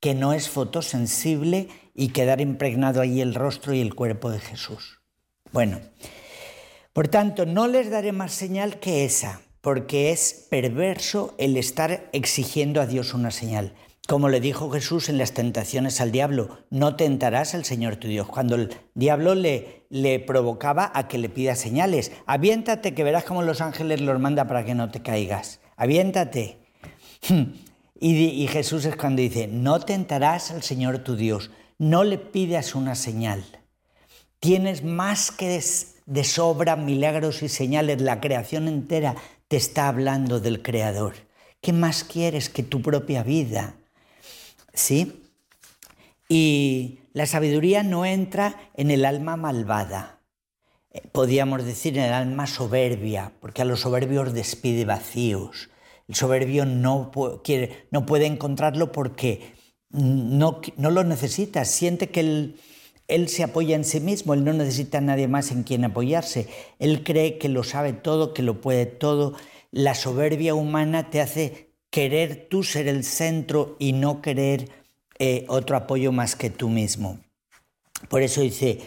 que 0.00 0.14
no 0.14 0.32
es 0.32 0.48
fotosensible 0.48 1.68
y 1.94 2.08
quedar 2.08 2.40
impregnado 2.40 3.00
ahí 3.00 3.20
el 3.20 3.34
rostro 3.34 3.72
y 3.72 3.80
el 3.80 3.94
cuerpo 3.94 4.30
de 4.30 4.40
Jesús. 4.40 5.00
Bueno, 5.52 5.80
por 6.92 7.08
tanto, 7.08 7.46
no 7.46 7.68
les 7.68 7.90
daré 7.90 8.12
más 8.12 8.32
señal 8.32 8.78
que 8.80 9.04
esa, 9.04 9.40
porque 9.60 10.10
es 10.10 10.46
perverso 10.50 11.34
el 11.38 11.56
estar 11.56 12.08
exigiendo 12.12 12.80
a 12.80 12.86
Dios 12.86 13.14
una 13.14 13.30
señal. 13.30 13.74
Como 14.08 14.28
le 14.28 14.40
dijo 14.40 14.68
Jesús 14.70 15.08
en 15.08 15.16
las 15.16 15.32
tentaciones 15.32 16.00
al 16.00 16.10
diablo, 16.10 16.58
no 16.70 16.96
tentarás 16.96 17.54
al 17.54 17.64
Señor 17.64 17.96
tu 17.96 18.08
Dios. 18.08 18.26
Cuando 18.26 18.56
el 18.56 18.76
diablo 18.94 19.36
le, 19.36 19.84
provocaba 20.26 20.90
a 20.92 21.06
que 21.06 21.18
le 21.18 21.28
pida 21.28 21.54
señales, 21.54 22.10
aviéntate 22.26 22.94
que 22.94 23.04
verás 23.04 23.22
cómo 23.24 23.42
los 23.42 23.60
ángeles 23.60 24.00
los 24.00 24.18
manda 24.20 24.46
para 24.48 24.64
que 24.64 24.74
no 24.74 24.90
te 24.90 25.02
caigas. 25.02 25.60
Aviéntate. 25.76 26.58
Y, 28.04 28.16
y 28.16 28.48
Jesús 28.48 28.84
es 28.84 28.96
cuando 28.96 29.22
dice, 29.22 29.46
no 29.46 29.78
tentarás 29.78 30.50
al 30.50 30.64
Señor 30.64 30.98
tu 31.04 31.14
Dios, 31.14 31.52
no 31.78 32.02
le 32.02 32.18
pidas 32.18 32.74
una 32.74 32.96
señal. 32.96 33.44
Tienes 34.40 34.82
más 34.82 35.30
que 35.30 35.46
des- 35.46 35.91
de 36.06 36.24
sobra 36.24 36.76
milagros 36.76 37.42
y 37.42 37.48
señales, 37.48 38.00
la 38.00 38.20
creación 38.20 38.68
entera 38.68 39.14
te 39.48 39.56
está 39.56 39.88
hablando 39.88 40.40
del 40.40 40.62
Creador. 40.62 41.14
¿Qué 41.60 41.72
más 41.72 42.04
quieres 42.04 42.48
que 42.48 42.62
tu 42.62 42.82
propia 42.82 43.22
vida? 43.22 43.74
¿Sí? 44.74 45.22
Y 46.28 46.98
la 47.12 47.26
sabiduría 47.26 47.82
no 47.82 48.04
entra 48.04 48.56
en 48.74 48.90
el 48.90 49.04
alma 49.04 49.36
malvada, 49.36 50.18
Eh, 50.94 51.00
podríamos 51.10 51.64
decir 51.64 51.96
en 51.96 52.04
el 52.04 52.12
alma 52.12 52.46
soberbia, 52.46 53.32
porque 53.40 53.62
a 53.62 53.64
los 53.64 53.80
soberbios 53.80 54.34
despide 54.34 54.84
vacíos. 54.84 55.70
El 56.06 56.14
soberbio 56.14 56.66
no, 56.66 57.10
pu- 57.10 57.40
quiere, 57.42 57.86
no 57.90 58.04
puede 58.04 58.26
encontrarlo 58.26 58.92
porque 58.92 59.54
no, 59.88 60.60
no 60.76 60.90
lo 60.90 61.02
necesita, 61.04 61.64
siente 61.64 62.08
que 62.08 62.20
él, 62.20 62.60
él 63.08 63.28
se 63.28 63.42
apoya 63.42 63.76
en 63.76 63.84
sí 63.84 64.00
mismo, 64.00 64.34
él 64.34 64.44
no 64.44 64.52
necesita 64.52 64.98
a 64.98 65.02
nadie 65.02 65.28
más 65.28 65.50
en 65.50 65.62
quien 65.62 65.84
apoyarse, 65.84 66.48
él 66.78 67.04
cree 67.04 67.38
que 67.38 67.48
lo 67.48 67.64
sabe 67.64 67.92
todo, 67.92 68.32
que 68.34 68.42
lo 68.42 68.60
puede 68.60 68.86
todo. 68.86 69.34
La 69.70 69.94
soberbia 69.94 70.54
humana 70.54 71.10
te 71.10 71.20
hace 71.20 71.72
querer 71.90 72.48
tú 72.48 72.62
ser 72.62 72.88
el 72.88 73.04
centro 73.04 73.76
y 73.78 73.92
no 73.92 74.22
querer 74.22 74.70
eh, 75.18 75.44
otro 75.48 75.76
apoyo 75.76 76.10
más 76.12 76.36
que 76.36 76.50
tú 76.50 76.68
mismo. 76.68 77.18
Por 78.08 78.22
eso 78.22 78.40
dice, 78.40 78.80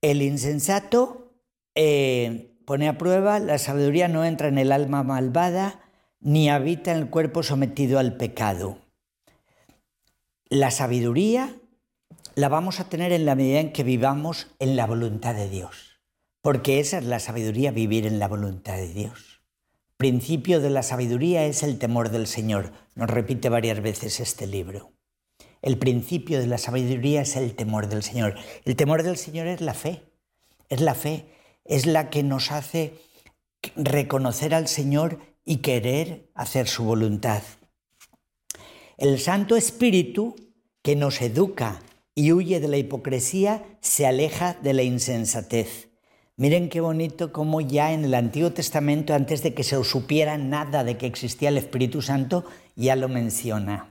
el 0.00 0.22
insensato 0.22 1.32
eh, 1.74 2.56
pone 2.64 2.88
a 2.88 2.98
prueba, 2.98 3.38
la 3.38 3.58
sabiduría 3.58 4.08
no 4.08 4.24
entra 4.24 4.48
en 4.48 4.58
el 4.58 4.72
alma 4.72 5.02
malvada, 5.02 5.80
ni 6.20 6.48
habita 6.48 6.92
en 6.92 6.98
el 6.98 7.10
cuerpo 7.10 7.42
sometido 7.42 7.98
al 7.98 8.16
pecado. 8.16 8.78
La 10.48 10.70
sabiduría 10.70 11.59
la 12.34 12.48
vamos 12.48 12.80
a 12.80 12.88
tener 12.88 13.12
en 13.12 13.26
la 13.26 13.34
medida 13.34 13.60
en 13.60 13.72
que 13.72 13.82
vivamos 13.82 14.48
en 14.58 14.76
la 14.76 14.86
voluntad 14.86 15.34
de 15.34 15.48
Dios, 15.48 16.00
porque 16.42 16.80
esa 16.80 16.98
es 16.98 17.04
la 17.04 17.18
sabiduría, 17.18 17.70
vivir 17.70 18.06
en 18.06 18.18
la 18.18 18.28
voluntad 18.28 18.76
de 18.76 18.92
Dios. 18.92 19.42
Principio 19.96 20.60
de 20.60 20.70
la 20.70 20.82
sabiduría 20.82 21.44
es 21.44 21.62
el 21.62 21.78
temor 21.78 22.10
del 22.10 22.26
Señor, 22.26 22.72
nos 22.94 23.10
repite 23.10 23.48
varias 23.48 23.82
veces 23.82 24.20
este 24.20 24.46
libro. 24.46 24.92
El 25.62 25.78
principio 25.78 26.40
de 26.40 26.46
la 26.46 26.58
sabiduría 26.58 27.20
es 27.20 27.36
el 27.36 27.54
temor 27.54 27.88
del 27.88 28.02
Señor. 28.02 28.34
El 28.64 28.76
temor 28.76 29.02
del 29.02 29.18
Señor 29.18 29.46
es 29.46 29.60
la 29.60 29.74
fe, 29.74 30.02
es 30.70 30.80
la 30.80 30.94
fe, 30.94 31.26
es 31.64 31.84
la 31.84 32.08
que 32.08 32.22
nos 32.22 32.50
hace 32.50 32.94
reconocer 33.76 34.54
al 34.54 34.68
Señor 34.68 35.18
y 35.44 35.58
querer 35.58 36.30
hacer 36.34 36.66
su 36.66 36.84
voluntad. 36.84 37.42
El 38.96 39.18
Santo 39.18 39.56
Espíritu, 39.56 40.34
que 40.82 40.96
nos 40.96 41.20
educa 41.20 41.82
y 42.20 42.32
huye 42.32 42.60
de 42.60 42.68
la 42.68 42.76
hipocresía, 42.76 43.62
se 43.80 44.06
aleja 44.06 44.54
de 44.62 44.74
la 44.74 44.82
insensatez. 44.82 45.88
Miren 46.36 46.68
qué 46.68 46.82
bonito 46.82 47.32
cómo 47.32 47.62
ya 47.62 47.94
en 47.94 48.04
el 48.04 48.12
Antiguo 48.12 48.52
Testamento, 48.52 49.14
antes 49.14 49.42
de 49.42 49.54
que 49.54 49.62
se 49.62 49.82
supiera 49.84 50.36
nada 50.36 50.84
de 50.84 50.98
que 50.98 51.06
existía 51.06 51.48
el 51.48 51.56
Espíritu 51.56 52.02
Santo, 52.02 52.44
ya 52.76 52.94
lo 52.94 53.08
menciona. 53.08 53.88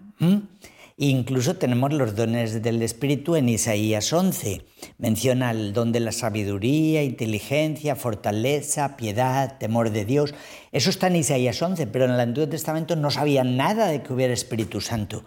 Incluso 0.96 1.56
tenemos 1.56 1.92
los 1.92 2.16
dones 2.16 2.62
del 2.62 2.84
Espíritu 2.84 3.36
en 3.36 3.50
Isaías 3.50 4.14
11. 4.14 4.62
Menciona 5.00 5.50
el 5.50 5.74
don 5.74 5.92
de 5.92 6.00
la 6.00 6.12
sabiduría, 6.12 7.02
inteligencia, 7.02 7.96
fortaleza, 7.96 8.96
piedad, 8.96 9.58
temor 9.58 9.90
de 9.90 10.06
Dios. 10.06 10.36
Eso 10.72 10.92
está 10.92 11.08
en 11.08 11.16
Isaías 11.16 11.60
11, 11.60 11.88
pero 11.88 12.06
en 12.06 12.12
el 12.12 12.20
Antiguo 12.20 12.48
Testamento 12.48 12.96
no 12.96 13.10
sabían 13.10 13.58
nada 13.58 13.88
de 13.88 14.04
que 14.04 14.14
hubiera 14.14 14.36
Espíritu 14.36 14.82
Santo. 14.82 15.24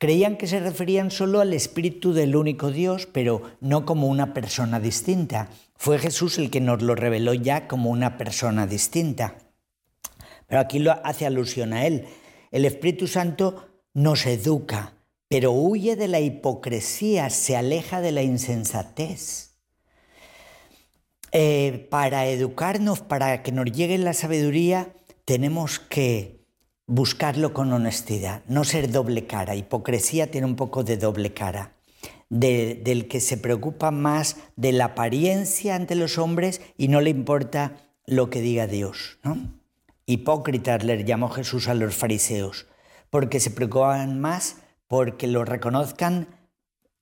Creían 0.00 0.38
que 0.38 0.46
se 0.46 0.60
referían 0.60 1.10
solo 1.10 1.40
al 1.40 1.52
Espíritu 1.52 2.14
del 2.14 2.34
único 2.34 2.70
Dios, 2.70 3.06
pero 3.06 3.42
no 3.60 3.84
como 3.84 4.06
una 4.06 4.32
persona 4.32 4.80
distinta. 4.80 5.50
Fue 5.76 5.98
Jesús 5.98 6.38
el 6.38 6.48
que 6.48 6.62
nos 6.62 6.80
lo 6.80 6.94
reveló 6.94 7.34
ya 7.34 7.68
como 7.68 7.90
una 7.90 8.16
persona 8.16 8.66
distinta. 8.66 9.36
Pero 10.46 10.62
aquí 10.62 10.78
lo 10.78 10.92
hace 11.04 11.26
alusión 11.26 11.74
a 11.74 11.86
Él. 11.86 12.06
El 12.50 12.64
Espíritu 12.64 13.08
Santo 13.08 13.68
nos 13.92 14.24
educa, 14.24 14.94
pero 15.28 15.52
huye 15.52 15.96
de 15.96 16.08
la 16.08 16.20
hipocresía, 16.20 17.28
se 17.28 17.58
aleja 17.58 18.00
de 18.00 18.12
la 18.12 18.22
insensatez. 18.22 19.58
Eh, 21.30 21.86
para 21.90 22.26
educarnos, 22.26 23.00
para 23.00 23.42
que 23.42 23.52
nos 23.52 23.66
llegue 23.66 23.98
la 23.98 24.14
sabiduría, 24.14 24.94
tenemos 25.26 25.78
que 25.78 26.39
buscarlo 26.90 27.54
con 27.54 27.72
honestidad, 27.72 28.42
no 28.48 28.64
ser 28.64 28.90
doble 28.90 29.24
cara. 29.26 29.54
Hipocresía 29.54 30.28
tiene 30.28 30.48
un 30.48 30.56
poco 30.56 30.82
de 30.82 30.96
doble 30.96 31.32
cara, 31.32 31.76
de- 32.28 32.74
del 32.82 33.06
que 33.06 33.20
se 33.20 33.36
preocupa 33.36 33.92
más 33.92 34.36
de 34.56 34.72
la 34.72 34.86
apariencia 34.86 35.76
ante 35.76 35.94
los 35.94 36.18
hombres 36.18 36.60
y 36.76 36.88
no 36.88 37.00
le 37.00 37.10
importa 37.10 37.76
lo 38.06 38.28
que 38.28 38.40
diga 38.40 38.66
Dios. 38.66 39.18
¿no? 39.22 39.38
Hipócritas 40.06 40.82
les 40.82 41.04
llamó 41.04 41.28
Jesús 41.28 41.68
a 41.68 41.74
los 41.74 41.94
fariseos, 41.94 42.66
porque 43.08 43.38
se 43.38 43.52
preocupaban 43.52 44.20
más 44.20 44.56
porque 44.88 45.28
lo 45.28 45.44
reconozcan 45.44 46.26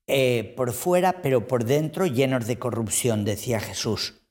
eh, 0.05 0.53
por 0.55 0.71
fuera, 0.73 1.23
pero 1.23 1.47
por 1.47 1.65
dentro 1.65 2.05
llenos 2.05 2.45
de 2.45 2.59
corrupción, 2.59 3.25
decía 3.25 3.59
Jesús. 3.59 4.21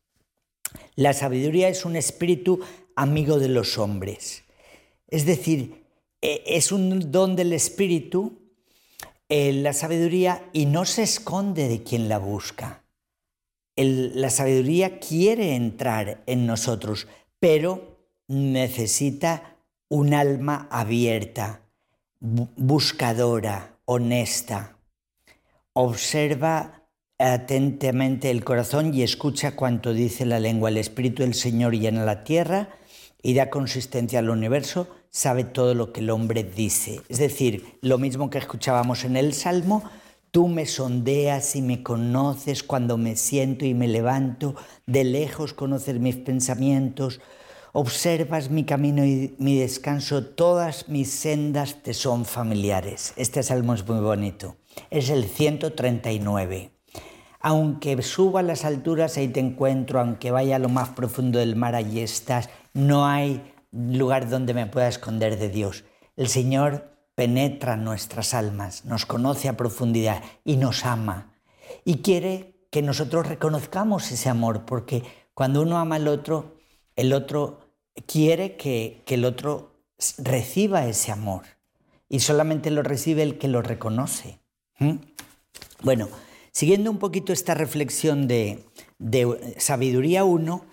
La 0.94 1.12
sabiduría 1.14 1.68
es 1.68 1.84
un 1.84 1.96
espíritu 1.96 2.60
amigo 2.94 3.40
de 3.40 3.48
los 3.48 3.76
hombres. 3.78 4.44
Es 5.08 5.26
decir, 5.26 5.84
eh, 6.22 6.42
es 6.46 6.72
un 6.72 7.10
don 7.10 7.34
del 7.36 7.52
espíritu 7.52 8.38
eh, 9.28 9.52
la 9.52 9.72
sabiduría 9.72 10.48
y 10.52 10.66
no 10.66 10.84
se 10.84 11.02
esconde 11.02 11.68
de 11.68 11.82
quien 11.82 12.08
la 12.08 12.18
busca. 12.18 12.84
La 13.76 14.30
sabiduría 14.30 14.98
quiere 14.98 15.54
entrar 15.54 16.22
en 16.26 16.46
nosotros, 16.46 17.06
pero 17.38 17.98
necesita 18.26 19.56
un 19.88 20.14
alma 20.14 20.66
abierta, 20.70 21.60
bu- 22.20 22.48
buscadora, 22.56 23.78
honesta. 23.84 24.78
Observa 25.74 26.88
atentamente 27.18 28.30
el 28.30 28.44
corazón 28.44 28.92
y 28.94 29.02
escucha 29.02 29.54
cuanto 29.54 29.92
dice 29.92 30.26
la 30.26 30.40
lengua. 30.40 30.70
El 30.70 30.78
Espíritu 30.78 31.22
del 31.22 31.34
Señor 31.34 31.74
llena 31.76 32.04
la 32.04 32.24
tierra 32.24 32.70
y 33.22 33.34
da 33.34 33.50
consistencia 33.50 34.18
al 34.18 34.30
universo, 34.30 34.88
sabe 35.10 35.44
todo 35.44 35.74
lo 35.74 35.92
que 35.92 36.00
el 36.00 36.10
hombre 36.10 36.44
dice. 36.44 37.00
Es 37.08 37.18
decir, 37.18 37.78
lo 37.82 37.98
mismo 37.98 38.30
que 38.30 38.38
escuchábamos 38.38 39.04
en 39.04 39.16
el 39.16 39.34
Salmo, 39.34 39.82
tú 40.30 40.48
me 40.48 40.66
sondeas 40.66 41.56
y 41.56 41.62
me 41.62 41.82
conoces 41.82 42.62
cuando 42.62 42.96
me 42.96 43.16
siento 43.16 43.64
y 43.64 43.74
me 43.74 43.88
levanto, 43.88 44.54
de 44.86 45.04
lejos 45.04 45.54
conoces 45.54 45.98
mis 45.98 46.16
pensamientos, 46.16 47.20
observas 47.72 48.50
mi 48.50 48.64
camino 48.64 49.04
y 49.04 49.34
mi 49.38 49.58
descanso, 49.58 50.24
todas 50.24 50.88
mis 50.88 51.10
sendas 51.10 51.82
te 51.82 51.94
son 51.94 52.24
familiares. 52.24 53.12
Este 53.16 53.42
salmo 53.42 53.74
es 53.74 53.86
muy 53.86 54.00
bonito. 54.00 54.56
Es 54.90 55.10
el 55.10 55.24
139. 55.24 56.70
Aunque 57.40 58.00
suba 58.02 58.40
a 58.40 58.42
las 58.42 58.64
alturas, 58.64 59.16
ahí 59.16 59.28
te 59.28 59.40
encuentro, 59.40 60.00
aunque 60.00 60.30
vaya 60.30 60.56
a 60.56 60.58
lo 60.58 60.68
más 60.68 60.90
profundo 60.90 61.38
del 61.38 61.54
mar, 61.54 61.74
allí 61.74 62.00
estás. 62.00 62.50
No 62.74 63.06
hay 63.06 63.52
lugar 63.78 64.28
donde 64.28 64.54
me 64.54 64.66
pueda 64.66 64.88
esconder 64.88 65.38
de 65.38 65.48
Dios. 65.48 65.84
El 66.16 66.28
Señor 66.28 66.90
penetra 67.14 67.76
nuestras 67.76 68.34
almas, 68.34 68.84
nos 68.84 69.06
conoce 69.06 69.48
a 69.48 69.56
profundidad 69.56 70.22
y 70.44 70.56
nos 70.56 70.84
ama. 70.84 71.32
Y 71.84 71.98
quiere 71.98 72.54
que 72.70 72.82
nosotros 72.82 73.26
reconozcamos 73.26 74.10
ese 74.12 74.28
amor, 74.28 74.64
porque 74.64 75.02
cuando 75.34 75.62
uno 75.62 75.78
ama 75.78 75.96
al 75.96 76.08
otro, 76.08 76.56
el 76.96 77.12
otro 77.12 77.60
quiere 78.06 78.56
que, 78.56 79.02
el 79.06 79.24
otro 79.24 79.72
reciba 80.18 80.86
ese 80.86 81.12
amor. 81.12 81.42
Y 82.08 82.20
solamente 82.20 82.70
lo 82.70 82.82
recibe 82.82 83.22
el 83.22 83.38
que 83.38 83.48
lo 83.48 83.62
reconoce. 83.62 84.40
¿Mm? 84.78 84.94
Bueno, 85.82 86.08
siguiendo 86.52 86.90
un 86.90 86.98
poquito 86.98 87.32
esta 87.32 87.54
reflexión 87.54 88.28
de, 88.28 88.64
de 88.98 89.54
Sabiduría 89.58 90.24
1, 90.24 90.64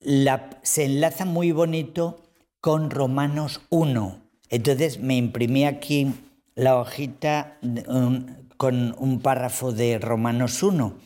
la- 0.00 0.50
se 0.62 0.84
enlaza 0.84 1.24
muy 1.24 1.52
bonito 1.52 2.22
con 2.60 2.90
Romanos 2.90 3.60
1. 3.70 4.20
Entonces 4.50 4.98
me 5.00 5.16
imprimí 5.16 5.64
aquí 5.64 6.14
la 6.54 6.76
hojita 6.76 7.58
con 8.56 8.94
un 8.98 9.20
párrafo 9.20 9.72
de 9.72 9.98
Romanos 9.98 10.62
1. 10.62 10.96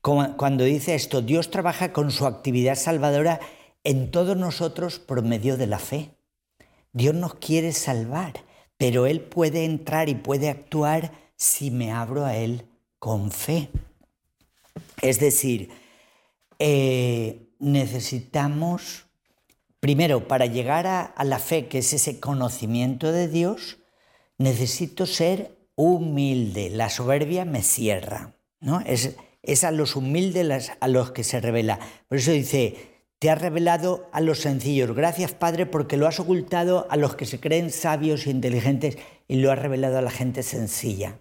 Como- 0.00 0.36
Cuando 0.36 0.64
dice 0.64 0.94
esto, 0.94 1.22
Dios 1.22 1.50
trabaja 1.50 1.92
con 1.92 2.10
su 2.10 2.26
actividad 2.26 2.74
salvadora 2.76 3.40
en 3.84 4.10
todos 4.10 4.36
nosotros 4.36 4.98
por 4.98 5.22
medio 5.22 5.56
de 5.56 5.66
la 5.66 5.78
fe. 5.78 6.10
Dios 6.92 7.14
nos 7.14 7.34
quiere 7.34 7.72
salvar, 7.72 8.32
pero 8.76 9.06
Él 9.06 9.20
puede 9.20 9.64
entrar 9.64 10.08
y 10.08 10.14
puede 10.14 10.48
actuar 10.48 11.12
si 11.36 11.70
me 11.70 11.92
abro 11.92 12.24
a 12.24 12.36
Él 12.36 12.66
con 12.98 13.30
fe. 13.30 13.68
Es 15.02 15.20
decir, 15.20 15.70
eh, 16.58 17.48
necesitamos, 17.58 19.05
primero, 19.86 20.26
para 20.26 20.46
llegar 20.46 20.88
a, 20.88 21.14
la 21.22 21.38
fe, 21.38 21.68
que 21.68 21.78
es 21.78 21.92
ese 21.92 22.18
conocimiento 22.18 23.12
de 23.12 23.28
Dios, 23.28 23.78
necesito 24.36 25.06
ser 25.06 25.56
humilde. 25.76 26.70
La 26.70 26.90
soberbia 26.90 27.44
me 27.44 27.62
cierra. 27.62 28.34
¿no? 28.58 28.80
Es, 28.80 29.14
a 29.62 29.70
los 29.70 29.94
humildes 29.94 30.72
a 30.80 30.88
los 30.88 31.12
que 31.12 31.22
se 31.22 31.40
revela. 31.40 31.78
Por 32.08 32.18
eso 32.18 32.32
dice, 32.32 32.74
te 33.20 33.30
has 33.30 33.40
revelado 33.40 34.10
a 34.12 34.20
los 34.20 34.40
sencillos. 34.40 34.92
Gracias, 34.92 35.30
Padre, 35.30 35.66
porque 35.66 35.96
lo 35.96 36.08
has 36.08 36.18
ocultado 36.18 36.88
a 36.90 36.96
los 36.96 37.14
que 37.14 37.24
se 37.24 37.38
creen 37.38 37.70
sabios 37.70 38.26
e 38.26 38.30
inteligentes 38.30 38.98
y 39.28 39.36
lo 39.36 39.52
has 39.52 39.58
revelado 39.60 39.98
a 39.98 40.02
la 40.02 40.10
gente 40.10 40.42
sencilla. 40.42 41.20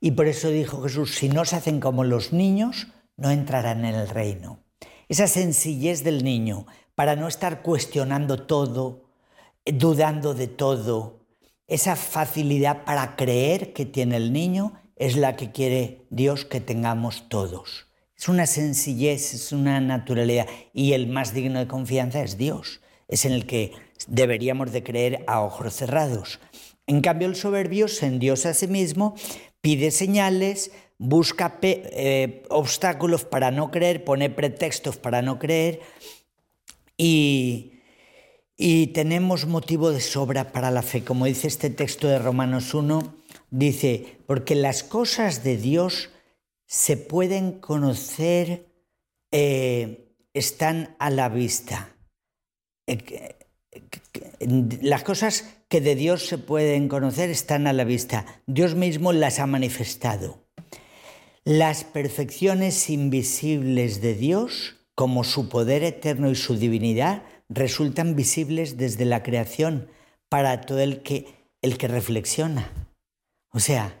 Y 0.00 0.10
por 0.10 0.26
eso 0.26 0.48
dijo 0.48 0.82
Jesús, 0.82 1.14
si 1.14 1.28
no 1.28 1.44
se 1.44 1.54
hacen 1.54 1.78
como 1.78 2.02
los 2.02 2.32
niños, 2.32 2.88
no 3.16 3.30
entrarán 3.30 3.84
en 3.84 3.94
el 3.94 4.08
reino. 4.08 4.58
Esa 5.08 5.28
sencillez 5.28 6.02
del 6.02 6.24
niño, 6.24 6.66
para 7.02 7.16
no 7.16 7.26
estar 7.26 7.62
cuestionando 7.62 8.46
todo, 8.46 9.02
eh, 9.64 9.72
dudando 9.72 10.34
de 10.34 10.46
todo, 10.46 11.26
esa 11.66 11.96
facilidad 11.96 12.84
para 12.84 13.16
creer 13.16 13.72
que 13.72 13.84
tiene 13.84 14.16
el 14.18 14.32
niño 14.32 14.74
es 14.94 15.16
la 15.16 15.34
que 15.34 15.50
quiere 15.50 16.06
Dios 16.10 16.44
que 16.44 16.60
tengamos 16.60 17.28
todos. 17.28 17.88
Es 18.16 18.28
una 18.28 18.46
sencillez, 18.46 19.34
es 19.34 19.50
una 19.50 19.80
naturalidad 19.80 20.46
y 20.72 20.92
el 20.92 21.08
más 21.08 21.34
digno 21.34 21.58
de 21.58 21.66
confianza 21.66 22.22
es 22.22 22.38
Dios. 22.38 22.80
Es 23.08 23.24
en 23.24 23.32
el 23.32 23.46
que 23.46 23.72
deberíamos 24.06 24.70
de 24.70 24.84
creer 24.84 25.24
a 25.26 25.40
ojos 25.40 25.74
cerrados. 25.74 26.38
En 26.86 27.00
cambio, 27.00 27.26
el 27.26 27.34
soberbio 27.34 27.88
se 27.88 28.06
endiosa 28.06 28.50
a 28.50 28.54
sí 28.54 28.68
mismo, 28.68 29.16
pide 29.60 29.90
señales, 29.90 30.70
busca 30.98 31.58
eh, 31.62 32.44
obstáculos 32.48 33.24
para 33.24 33.50
no 33.50 33.72
creer, 33.72 34.04
pone 34.04 34.30
pretextos 34.30 34.98
para 34.98 35.20
no 35.20 35.40
creer 35.40 35.80
y, 36.96 37.68
tenemos 38.94 39.46
motivo 39.46 39.90
de 39.90 40.00
sobra 40.00 40.52
para 40.52 40.70
la 40.70 40.82
fe. 40.82 41.02
Como 41.02 41.26
dice 41.26 41.48
este 41.48 41.70
texto 41.70 42.06
de 42.06 42.18
Romanos 42.18 42.74
1, 42.74 43.16
dice, 43.50 44.18
porque 44.26 44.54
las 44.54 44.82
cosas 44.84 45.42
de 45.42 45.56
Dios 45.56 46.10
se 46.66 46.96
pueden 46.96 47.58
conocer, 47.58 48.66
eh, 49.32 50.14
están 50.32 50.94
a 50.98 51.10
la 51.10 51.28
vista. 51.28 51.96
Eh, 52.86 52.98
que- 52.98 53.36
Las 54.82 55.02
cosas 55.02 55.44
que 55.68 55.80
de 55.80 55.94
Dios 55.94 56.26
se 56.26 56.36
pueden 56.36 56.88
conocer 56.88 57.30
están 57.30 57.66
a 57.66 57.72
la 57.72 57.84
vista. 57.84 58.26
Dios 58.46 58.74
mismo 58.74 59.12
las 59.12 59.38
ha 59.38 59.46
manifestado. 59.46 60.44
Las 61.44 61.84
perfecciones 61.84 62.90
invisibles 62.90 64.00
de 64.00 64.14
Dios, 64.14 64.76
como 64.94 65.24
su 65.24 65.48
poder 65.48 65.82
eterno 65.82 66.30
y 66.30 66.34
su 66.34 66.56
divinidad, 66.56 67.22
resultan 67.48 68.16
visibles 68.16 68.76
desde 68.76 69.04
la 69.04 69.22
creación 69.22 69.88
para 70.28 70.60
todo 70.62 70.80
el 70.80 71.02
que, 71.02 71.34
el 71.60 71.78
que 71.78 71.88
reflexiona. 71.88 72.70
O 73.50 73.60
sea, 73.60 74.00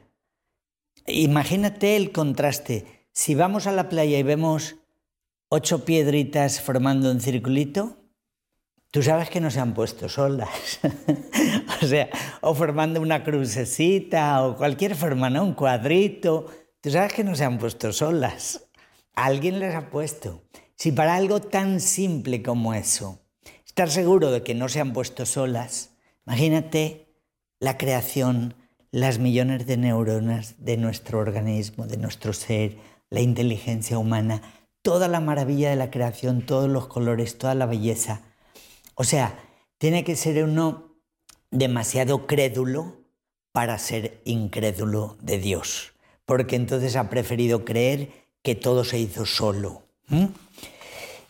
imagínate 1.06 1.96
el 1.96 2.12
contraste. 2.12 3.06
Si 3.12 3.34
vamos 3.34 3.66
a 3.66 3.72
la 3.72 3.88
playa 3.88 4.18
y 4.18 4.22
vemos 4.22 4.76
ocho 5.48 5.84
piedritas 5.84 6.60
formando 6.60 7.10
un 7.10 7.20
circulito, 7.20 8.02
Tú 8.92 9.02
sabes 9.02 9.30
que 9.30 9.40
no 9.40 9.50
se 9.50 9.58
han 9.58 9.72
puesto 9.72 10.06
solas. 10.06 10.78
o 11.82 11.86
sea, 11.86 12.10
o 12.42 12.54
formando 12.54 13.00
una 13.00 13.24
crucecita 13.24 14.44
o 14.44 14.54
cualquier 14.54 14.94
forma, 14.94 15.30
¿no? 15.30 15.42
Un 15.42 15.54
cuadrito. 15.54 16.46
Tú 16.82 16.90
sabes 16.90 17.14
que 17.14 17.24
no 17.24 17.34
se 17.34 17.44
han 17.44 17.56
puesto 17.56 17.90
solas. 17.90 18.68
Alguien 19.14 19.60
les 19.60 19.74
ha 19.74 19.88
puesto. 19.88 20.42
Si 20.82 20.90
para 20.90 21.14
algo 21.14 21.38
tan 21.38 21.78
simple 21.78 22.42
como 22.42 22.74
eso, 22.74 23.20
estar 23.64 23.88
seguro 23.88 24.32
de 24.32 24.42
que 24.42 24.52
no 24.52 24.68
se 24.68 24.80
han 24.80 24.92
puesto 24.92 25.26
solas, 25.26 25.90
imagínate 26.26 27.06
la 27.60 27.78
creación, 27.78 28.56
las 28.90 29.20
millones 29.20 29.64
de 29.64 29.76
neuronas 29.76 30.56
de 30.58 30.76
nuestro 30.78 31.20
organismo, 31.20 31.86
de 31.86 31.98
nuestro 31.98 32.32
ser, 32.32 32.78
la 33.10 33.20
inteligencia 33.20 33.96
humana, 33.96 34.42
toda 34.82 35.06
la 35.06 35.20
maravilla 35.20 35.70
de 35.70 35.76
la 35.76 35.92
creación, 35.92 36.44
todos 36.44 36.68
los 36.68 36.88
colores, 36.88 37.38
toda 37.38 37.54
la 37.54 37.66
belleza. 37.66 38.22
O 38.96 39.04
sea, 39.04 39.38
tiene 39.78 40.02
que 40.02 40.16
ser 40.16 40.42
uno 40.42 40.96
demasiado 41.52 42.26
crédulo 42.26 43.06
para 43.52 43.78
ser 43.78 44.20
incrédulo 44.24 45.16
de 45.22 45.38
Dios, 45.38 45.92
porque 46.26 46.56
entonces 46.56 46.96
ha 46.96 47.08
preferido 47.08 47.64
creer 47.64 48.10
que 48.42 48.56
todo 48.56 48.82
se 48.82 48.98
hizo 48.98 49.26
solo. 49.26 49.84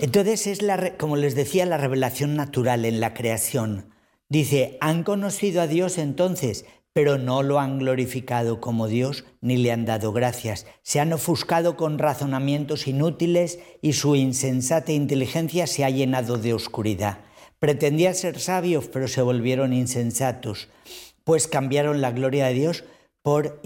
Entonces 0.02 0.48
es, 0.48 0.62
la, 0.62 0.96
como 0.96 1.14
les 1.14 1.36
decía, 1.36 1.64
la 1.64 1.76
revelación 1.76 2.34
natural 2.34 2.84
en 2.86 2.98
la 2.98 3.14
creación. 3.14 3.94
Dice, 4.28 4.76
han 4.80 5.04
conocido 5.04 5.62
a 5.62 5.68
Dios 5.68 5.96
entonces, 5.96 6.64
pero 6.92 7.18
no 7.18 7.44
lo 7.44 7.60
han 7.60 7.78
glorificado 7.78 8.60
como 8.60 8.88
Dios 8.88 9.24
ni 9.40 9.58
le 9.58 9.70
han 9.70 9.84
dado 9.84 10.12
gracias. 10.12 10.66
Se 10.82 10.98
han 10.98 11.12
ofuscado 11.12 11.76
con 11.76 12.00
razonamientos 12.00 12.88
inútiles 12.88 13.60
y 13.80 13.92
su 13.92 14.16
insensata 14.16 14.90
inteligencia 14.90 15.68
se 15.68 15.84
ha 15.84 15.90
llenado 15.90 16.36
de 16.36 16.52
oscuridad. 16.52 17.20
Pretendían 17.60 18.16
ser 18.16 18.40
sabios, 18.40 18.88
pero 18.88 19.06
se 19.06 19.22
volvieron 19.22 19.72
insensatos, 19.72 20.68
pues 21.22 21.46
cambiaron 21.46 22.00
la 22.00 22.10
gloria 22.10 22.46
de 22.46 22.54
Dios 22.54 22.82
por 23.22 23.60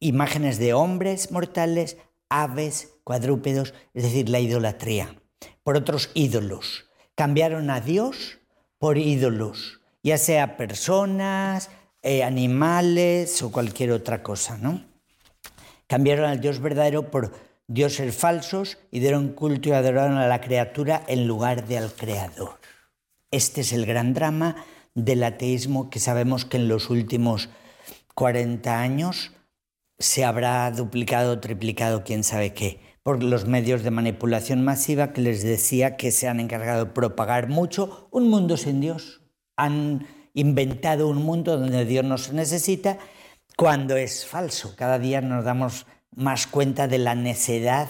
imágenes 0.00 0.58
de 0.58 0.74
hombres 0.74 1.30
mortales, 1.30 1.98
aves, 2.28 2.96
cuadrúpedos, 3.04 3.74
es 3.94 4.02
decir, 4.02 4.28
la 4.28 4.40
idolatría, 4.40 5.14
por 5.68 5.76
otros 5.76 6.08
ídolos. 6.14 6.86
Cambiaron 7.14 7.68
a 7.68 7.82
Dios 7.82 8.38
por 8.78 8.96
ídolos, 8.96 9.82
ya 10.02 10.16
sea 10.16 10.56
personas, 10.56 11.68
eh, 12.00 12.24
animales 12.24 13.42
o 13.42 13.52
cualquier 13.52 13.92
otra 13.92 14.22
cosa, 14.22 14.56
¿no? 14.56 14.82
Cambiaron 15.86 16.24
al 16.24 16.40
Dios 16.40 16.60
verdadero 16.60 17.10
por 17.10 17.34
dioses 17.66 18.16
falsos 18.16 18.78
y 18.90 19.00
dieron 19.00 19.34
culto 19.34 19.68
y 19.68 19.72
adoraron 19.72 20.16
a 20.16 20.26
la 20.26 20.40
criatura 20.40 21.02
en 21.06 21.26
lugar 21.26 21.66
de 21.66 21.76
al 21.76 21.92
Creador. 21.92 22.58
Este 23.30 23.60
es 23.60 23.74
el 23.74 23.84
gran 23.84 24.14
drama 24.14 24.64
del 24.94 25.22
ateísmo 25.22 25.90
que 25.90 26.00
sabemos 26.00 26.46
que 26.46 26.56
en 26.56 26.68
los 26.68 26.88
últimos 26.88 27.50
40 28.14 28.80
años 28.80 29.32
se 29.98 30.24
habrá 30.24 30.70
duplicado, 30.70 31.40
triplicado, 31.40 32.04
quién 32.04 32.24
sabe 32.24 32.54
qué, 32.54 32.87
por 33.08 33.22
los 33.22 33.46
medios 33.46 33.84
de 33.84 33.90
manipulación 33.90 34.62
masiva 34.62 35.14
que 35.14 35.22
les 35.22 35.42
decía 35.42 35.96
que 35.96 36.10
se 36.10 36.28
han 36.28 36.40
encargado 36.40 36.84
de 36.84 36.90
propagar 36.90 37.48
mucho 37.48 38.06
un 38.10 38.28
mundo 38.28 38.58
sin 38.58 38.82
Dios. 38.82 39.22
Han 39.56 40.06
inventado 40.34 41.08
un 41.08 41.22
mundo 41.22 41.56
donde 41.56 41.86
Dios 41.86 42.04
no 42.04 42.18
se 42.18 42.34
necesita 42.34 42.98
cuando 43.56 43.96
es 43.96 44.26
falso. 44.26 44.74
Cada 44.76 44.98
día 44.98 45.22
nos 45.22 45.42
damos 45.42 45.86
más 46.14 46.46
cuenta 46.46 46.86
de 46.86 46.98
la 46.98 47.14
necedad 47.14 47.88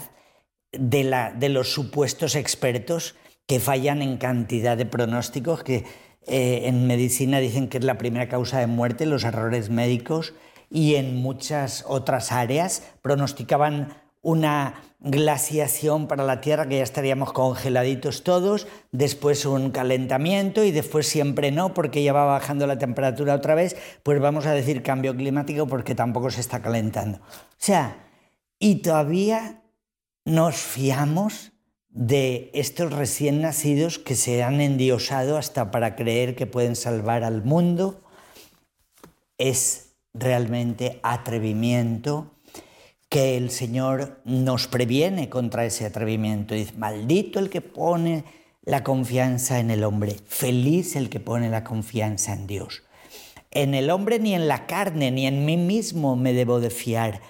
de, 0.70 1.02
la, 1.02 1.32
de 1.32 1.48
los 1.48 1.72
supuestos 1.72 2.36
expertos 2.36 3.16
que 3.48 3.58
fallan 3.58 4.02
en 4.02 4.18
cantidad 4.18 4.76
de 4.76 4.86
pronósticos 4.86 5.64
que 5.64 5.84
eh, 6.28 6.60
en 6.66 6.86
medicina 6.86 7.40
dicen 7.40 7.68
que 7.68 7.78
es 7.78 7.84
la 7.84 7.98
primera 7.98 8.28
causa 8.28 8.60
de 8.60 8.68
muerte, 8.68 9.04
los 9.04 9.24
errores 9.24 9.68
médicos, 9.68 10.34
y 10.70 10.94
en 10.94 11.16
muchas 11.16 11.84
otras 11.88 12.30
áreas 12.30 12.84
pronosticaban 13.02 14.07
una 14.28 14.82
glaciación 15.00 16.06
para 16.06 16.22
la 16.24 16.42
Tierra, 16.42 16.68
que 16.68 16.76
ya 16.76 16.82
estaríamos 16.82 17.32
congeladitos 17.32 18.24
todos, 18.24 18.66
después 18.92 19.46
un 19.46 19.70
calentamiento 19.70 20.64
y 20.64 20.70
después 20.70 21.06
siempre 21.06 21.50
no, 21.50 21.72
porque 21.72 22.02
ya 22.02 22.12
va 22.12 22.26
bajando 22.26 22.66
la 22.66 22.78
temperatura 22.78 23.34
otra 23.34 23.54
vez, 23.54 23.74
pues 24.02 24.20
vamos 24.20 24.44
a 24.44 24.52
decir 24.52 24.82
cambio 24.82 25.16
climático 25.16 25.66
porque 25.66 25.94
tampoco 25.94 26.30
se 26.30 26.42
está 26.42 26.60
calentando. 26.60 27.18
O 27.18 27.56
sea, 27.56 27.96
y 28.58 28.82
todavía 28.82 29.62
nos 30.26 30.56
fiamos 30.56 31.52
de 31.88 32.50
estos 32.52 32.92
recién 32.92 33.40
nacidos 33.40 33.98
que 33.98 34.14
se 34.14 34.42
han 34.42 34.60
endiosado 34.60 35.38
hasta 35.38 35.70
para 35.70 35.96
creer 35.96 36.36
que 36.36 36.46
pueden 36.46 36.76
salvar 36.76 37.24
al 37.24 37.44
mundo. 37.44 38.02
Es 39.38 39.94
realmente 40.12 41.00
atrevimiento 41.02 42.37
que 43.08 43.36
el 43.36 43.50
Señor 43.50 44.20
nos 44.24 44.66
previene 44.66 45.28
contra 45.28 45.64
ese 45.64 45.86
atrevimiento. 45.86 46.54
Dice, 46.54 46.74
maldito 46.74 47.38
el 47.38 47.48
que 47.48 47.60
pone 47.60 48.24
la 48.62 48.84
confianza 48.84 49.60
en 49.60 49.70
el 49.70 49.82
hombre, 49.82 50.16
feliz 50.26 50.94
el 50.94 51.08
que 51.08 51.20
pone 51.20 51.48
la 51.48 51.64
confianza 51.64 52.34
en 52.34 52.46
Dios. 52.46 52.82
En 53.50 53.74
el 53.74 53.88
hombre 53.88 54.18
ni 54.18 54.34
en 54.34 54.46
la 54.46 54.66
carne 54.66 55.10
ni 55.10 55.26
en 55.26 55.46
mí 55.46 55.56
mismo 55.56 56.16
me 56.16 56.34
debo 56.34 56.60
de 56.60 56.68
fiar. 56.68 57.22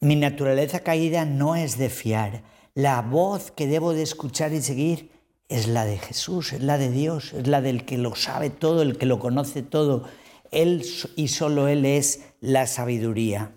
Mi 0.00 0.16
naturaleza 0.16 0.80
caída 0.80 1.26
no 1.26 1.56
es 1.56 1.76
de 1.76 1.90
fiar. 1.90 2.42
La 2.74 3.02
voz 3.02 3.50
que 3.50 3.66
debo 3.66 3.92
de 3.92 4.02
escuchar 4.02 4.54
y 4.54 4.62
seguir 4.62 5.10
es 5.48 5.66
la 5.66 5.84
de 5.84 5.98
Jesús, 5.98 6.54
es 6.54 6.62
la 6.62 6.78
de 6.78 6.90
Dios, 6.90 7.34
es 7.34 7.46
la 7.48 7.60
del 7.60 7.84
que 7.84 7.98
lo 7.98 8.14
sabe 8.14 8.48
todo, 8.48 8.80
el 8.80 8.96
que 8.96 9.06
lo 9.06 9.18
conoce 9.18 9.62
todo. 9.62 10.04
Él 10.50 10.86
y 11.16 11.28
solo 11.28 11.68
Él 11.68 11.84
es 11.84 12.22
la 12.40 12.66
sabiduría. 12.66 13.52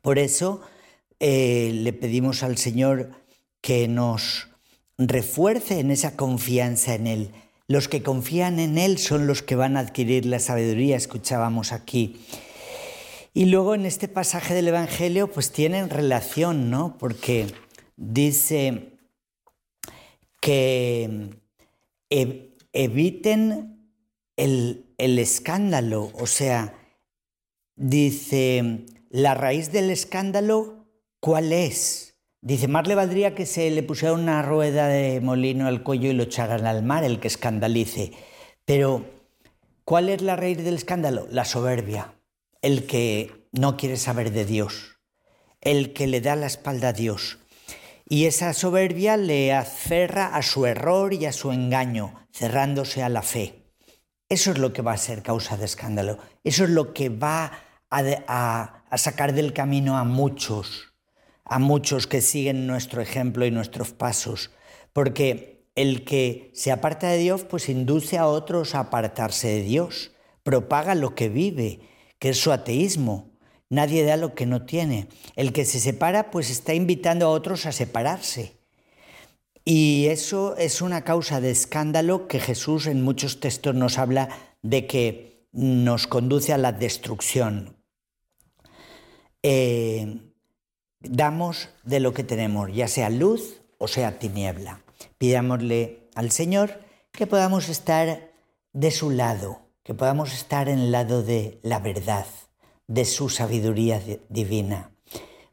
Por 0.00 0.18
eso 0.18 0.62
eh, 1.24 1.70
le 1.72 1.92
pedimos 1.92 2.42
al 2.42 2.58
Señor 2.58 3.12
que 3.60 3.86
nos 3.86 4.48
refuerce 4.98 5.78
en 5.78 5.92
esa 5.92 6.16
confianza 6.16 6.96
en 6.96 7.06
Él. 7.06 7.30
Los 7.68 7.86
que 7.86 8.02
confían 8.02 8.58
en 8.58 8.76
Él 8.76 8.98
son 8.98 9.28
los 9.28 9.40
que 9.40 9.54
van 9.54 9.76
a 9.76 9.80
adquirir 9.80 10.26
la 10.26 10.40
sabiduría, 10.40 10.96
escuchábamos 10.96 11.70
aquí. 11.70 12.20
Y 13.34 13.44
luego 13.44 13.76
en 13.76 13.86
este 13.86 14.08
pasaje 14.08 14.52
del 14.52 14.66
Evangelio 14.66 15.30
pues 15.30 15.52
tienen 15.52 15.90
relación, 15.90 16.70
¿no? 16.70 16.98
Porque 16.98 17.46
dice 17.96 18.98
que 20.40 21.30
eviten 22.72 23.92
el, 24.36 24.86
el 24.98 25.20
escándalo, 25.20 26.10
o 26.14 26.26
sea, 26.26 26.74
dice, 27.76 28.86
la 29.08 29.34
raíz 29.34 29.70
del 29.70 29.88
escándalo 29.90 30.81
¿Cuál 31.24 31.52
es? 31.52 32.16
Dice, 32.40 32.66
más 32.66 32.88
le 32.88 32.96
valdría 32.96 33.36
que 33.36 33.46
se 33.46 33.70
le 33.70 33.84
pusiera 33.84 34.12
una 34.12 34.42
rueda 34.42 34.88
de 34.88 35.20
molino 35.20 35.68
al 35.68 35.84
cuello 35.84 36.10
y 36.10 36.14
lo 36.14 36.24
echaran 36.24 36.66
al 36.66 36.82
mar, 36.82 37.04
el 37.04 37.20
que 37.20 37.28
escandalice. 37.28 38.10
Pero, 38.64 39.04
¿cuál 39.84 40.08
es 40.08 40.20
la 40.20 40.34
raíz 40.34 40.58
del 40.58 40.74
escándalo? 40.74 41.28
La 41.30 41.44
soberbia, 41.44 42.12
el 42.60 42.88
que 42.88 43.46
no 43.52 43.76
quiere 43.76 43.98
saber 43.98 44.32
de 44.32 44.44
Dios, 44.44 44.98
el 45.60 45.92
que 45.92 46.08
le 46.08 46.20
da 46.20 46.34
la 46.34 46.46
espalda 46.46 46.88
a 46.88 46.92
Dios. 46.92 47.38
Y 48.08 48.24
esa 48.24 48.52
soberbia 48.52 49.16
le 49.16 49.52
aferra 49.52 50.34
a 50.34 50.42
su 50.42 50.66
error 50.66 51.14
y 51.14 51.26
a 51.26 51.32
su 51.32 51.52
engaño, 51.52 52.26
cerrándose 52.32 53.00
a 53.04 53.08
la 53.08 53.22
fe. 53.22 53.62
Eso 54.28 54.50
es 54.50 54.58
lo 54.58 54.72
que 54.72 54.82
va 54.82 54.94
a 54.94 54.96
ser 54.96 55.22
causa 55.22 55.56
de 55.56 55.66
escándalo. 55.66 56.18
Eso 56.42 56.64
es 56.64 56.70
lo 56.70 56.92
que 56.92 57.10
va 57.10 57.52
a, 57.90 58.02
a, 58.26 58.82
a 58.90 58.98
sacar 58.98 59.34
del 59.34 59.52
camino 59.52 59.96
a 59.96 60.02
muchos 60.02 60.91
a 61.44 61.58
muchos 61.58 62.06
que 62.06 62.20
siguen 62.20 62.66
nuestro 62.66 63.02
ejemplo 63.02 63.44
y 63.46 63.50
nuestros 63.50 63.92
pasos, 63.92 64.50
porque 64.92 65.66
el 65.74 66.04
que 66.04 66.50
se 66.54 66.70
aparta 66.70 67.08
de 67.08 67.18
Dios, 67.18 67.44
pues 67.44 67.68
induce 67.68 68.18
a 68.18 68.26
otros 68.26 68.74
a 68.74 68.80
apartarse 68.80 69.48
de 69.48 69.62
Dios, 69.62 70.12
propaga 70.42 70.94
lo 70.94 71.14
que 71.14 71.28
vive, 71.28 71.80
que 72.18 72.30
es 72.30 72.38
su 72.38 72.52
ateísmo. 72.52 73.32
Nadie 73.70 74.04
da 74.04 74.18
lo 74.18 74.34
que 74.34 74.44
no 74.44 74.66
tiene. 74.66 75.08
El 75.34 75.52
que 75.52 75.64
se 75.64 75.80
separa, 75.80 76.30
pues 76.30 76.50
está 76.50 76.74
invitando 76.74 77.26
a 77.26 77.30
otros 77.30 77.64
a 77.64 77.72
separarse. 77.72 78.58
Y 79.64 80.06
eso 80.10 80.56
es 80.56 80.82
una 80.82 81.04
causa 81.04 81.40
de 81.40 81.50
escándalo 81.50 82.28
que 82.28 82.40
Jesús 82.40 82.86
en 82.86 83.02
muchos 83.02 83.40
textos 83.40 83.74
nos 83.74 83.96
habla 83.98 84.28
de 84.60 84.86
que 84.86 85.46
nos 85.52 86.06
conduce 86.06 86.52
a 86.52 86.58
la 86.58 86.72
destrucción. 86.72 87.76
Eh, 89.42 90.31
damos 91.02 91.68
de 91.84 92.00
lo 92.00 92.12
que 92.12 92.24
tenemos, 92.24 92.72
ya 92.72 92.88
sea 92.88 93.10
luz 93.10 93.60
o 93.78 93.88
sea 93.88 94.18
tiniebla. 94.18 94.80
Pidámosle 95.18 96.08
al 96.14 96.30
Señor 96.30 96.80
que 97.10 97.26
podamos 97.26 97.68
estar 97.68 98.30
de 98.72 98.90
su 98.90 99.10
lado, 99.10 99.60
que 99.82 99.94
podamos 99.94 100.32
estar 100.32 100.68
en 100.68 100.78
el 100.78 100.92
lado 100.92 101.22
de 101.22 101.58
la 101.62 101.80
verdad, 101.80 102.26
de 102.86 103.04
su 103.04 103.28
sabiduría 103.28 104.00
divina, 104.28 104.92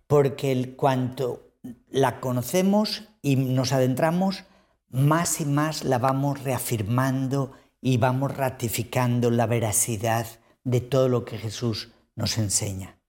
porque 0.07 0.75
cuanto 0.75 1.51
la 1.89 2.19
conocemos 2.19 3.09
y 3.21 3.35
nos 3.35 3.73
adentramos, 3.73 4.45
más 4.89 5.41
y 5.41 5.45
más 5.45 5.83
la 5.83 5.97
vamos 5.97 6.43
reafirmando 6.43 7.51
y 7.81 7.97
vamos 7.97 8.35
ratificando 8.35 9.31
la 9.31 9.45
veracidad 9.45 10.25
de 10.63 10.81
todo 10.81 11.09
lo 11.09 11.25
que 11.25 11.38
Jesús 11.38 11.91
nos 12.15 12.38
enseña. 12.38 12.99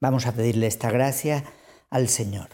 Vamos 0.00 0.26
a 0.26 0.32
pedirle 0.32 0.66
esta 0.66 0.90
gracia 0.90 1.44
al 1.90 2.08
Señor. 2.08 2.48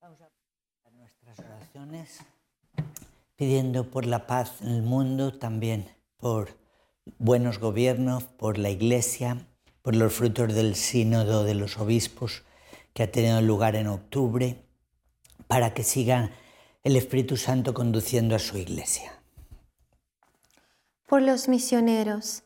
Vamos 0.00 0.22
a 0.84 0.90
nuestras 0.92 1.38
oraciones 1.40 2.20
pidiendo 3.36 3.90
por 3.90 4.06
la 4.06 4.26
paz 4.26 4.62
en 4.62 4.68
el 4.68 4.82
mundo, 4.82 5.38
también 5.38 5.86
por 6.16 6.56
buenos 7.18 7.58
gobiernos, 7.58 8.24
por 8.24 8.56
la 8.56 8.70
Iglesia, 8.70 9.46
por 9.88 9.96
los 9.96 10.12
frutos 10.12 10.52
del 10.52 10.74
sínodo 10.74 11.44
de 11.44 11.54
los 11.54 11.78
obispos 11.78 12.42
que 12.92 13.04
ha 13.04 13.10
tenido 13.10 13.40
lugar 13.40 13.74
en 13.74 13.86
octubre, 13.86 14.62
para 15.46 15.72
que 15.72 15.82
siga 15.82 16.30
el 16.84 16.94
Espíritu 16.94 17.38
Santo 17.38 17.72
conduciendo 17.72 18.36
a 18.36 18.38
su 18.38 18.58
iglesia. 18.58 19.18
Por 21.06 21.22
los 21.22 21.48
misioneros, 21.48 22.42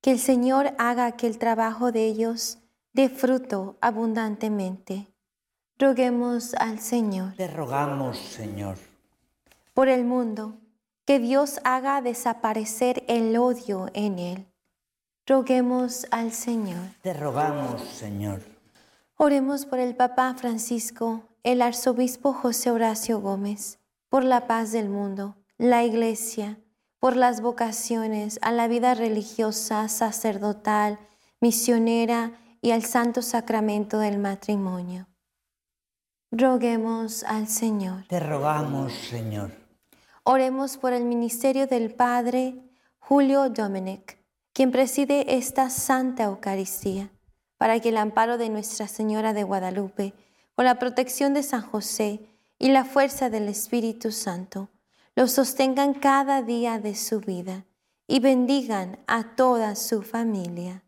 que 0.00 0.10
el 0.10 0.18
Señor 0.18 0.74
haga 0.78 1.12
que 1.12 1.28
el 1.28 1.38
trabajo 1.38 1.92
de 1.92 2.06
ellos 2.06 2.58
dé 2.92 3.08
fruto 3.08 3.78
abundantemente. 3.80 5.06
Roguemos 5.78 6.54
al 6.54 6.80
Señor. 6.80 7.34
Te 7.36 7.46
rogamos, 7.46 8.18
Señor. 8.18 8.78
Por 9.74 9.88
el 9.88 10.04
mundo, 10.04 10.58
que 11.04 11.20
Dios 11.20 11.60
haga 11.62 12.02
desaparecer 12.02 13.04
el 13.06 13.36
odio 13.36 13.90
en 13.94 14.18
él 14.18 14.49
Roguemos 15.26 16.06
al 16.10 16.32
Señor. 16.32 16.88
Te 17.02 17.12
rogamos, 17.14 17.82
Señor. 17.82 18.40
Oremos 19.16 19.66
por 19.66 19.78
el 19.78 19.94
Papa 19.94 20.34
Francisco, 20.34 21.22
el 21.42 21.62
arzobispo 21.62 22.32
José 22.32 22.70
Horacio 22.70 23.20
Gómez, 23.20 23.78
por 24.08 24.24
la 24.24 24.46
paz 24.46 24.72
del 24.72 24.88
mundo, 24.88 25.36
la 25.58 25.84
Iglesia, 25.84 26.58
por 26.98 27.16
las 27.16 27.40
vocaciones 27.40 28.38
a 28.42 28.52
la 28.52 28.68
vida 28.68 28.94
religiosa, 28.94 29.88
sacerdotal, 29.88 30.98
misionera 31.40 32.32
y 32.60 32.72
al 32.72 32.84
santo 32.84 33.22
sacramento 33.22 33.98
del 33.98 34.18
matrimonio. 34.18 35.06
Roguemos 36.30 37.24
al 37.24 37.48
Señor. 37.48 38.04
Te 38.08 38.20
rogamos, 38.20 38.92
Señor. 38.92 39.50
Oremos 40.22 40.76
por 40.76 40.92
el 40.92 41.04
ministerio 41.04 41.66
del 41.66 41.94
Padre 41.94 42.54
Julio 42.98 43.48
Dominic, 43.48 44.19
quien 44.60 44.72
preside 44.72 45.38
esta 45.38 45.70
Santa 45.70 46.24
Eucaristía, 46.24 47.10
para 47.56 47.80
que 47.80 47.88
el 47.88 47.96
amparo 47.96 48.36
de 48.36 48.50
Nuestra 48.50 48.88
Señora 48.88 49.32
de 49.32 49.42
Guadalupe, 49.42 50.12
con 50.54 50.66
la 50.66 50.78
protección 50.78 51.32
de 51.32 51.42
San 51.42 51.62
José 51.62 52.28
y 52.58 52.68
la 52.68 52.84
fuerza 52.84 53.30
del 53.30 53.48
Espíritu 53.48 54.12
Santo, 54.12 54.68
lo 55.16 55.28
sostengan 55.28 55.94
cada 55.94 56.42
día 56.42 56.78
de 56.78 56.94
su 56.94 57.20
vida 57.20 57.64
y 58.06 58.20
bendigan 58.20 58.98
a 59.06 59.34
toda 59.34 59.76
su 59.76 60.02
familia. 60.02 60.84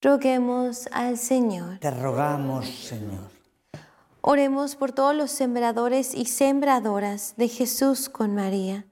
Roguemos 0.00 0.88
al 0.92 1.18
Señor. 1.18 1.80
Te 1.80 1.90
rogamos, 1.90 2.68
Señor. 2.68 3.32
Oremos 4.20 4.76
por 4.76 4.92
todos 4.92 5.16
los 5.16 5.32
sembradores 5.32 6.14
y 6.14 6.26
sembradoras 6.26 7.34
de 7.36 7.48
Jesús 7.48 8.08
con 8.08 8.36
María, 8.36 8.86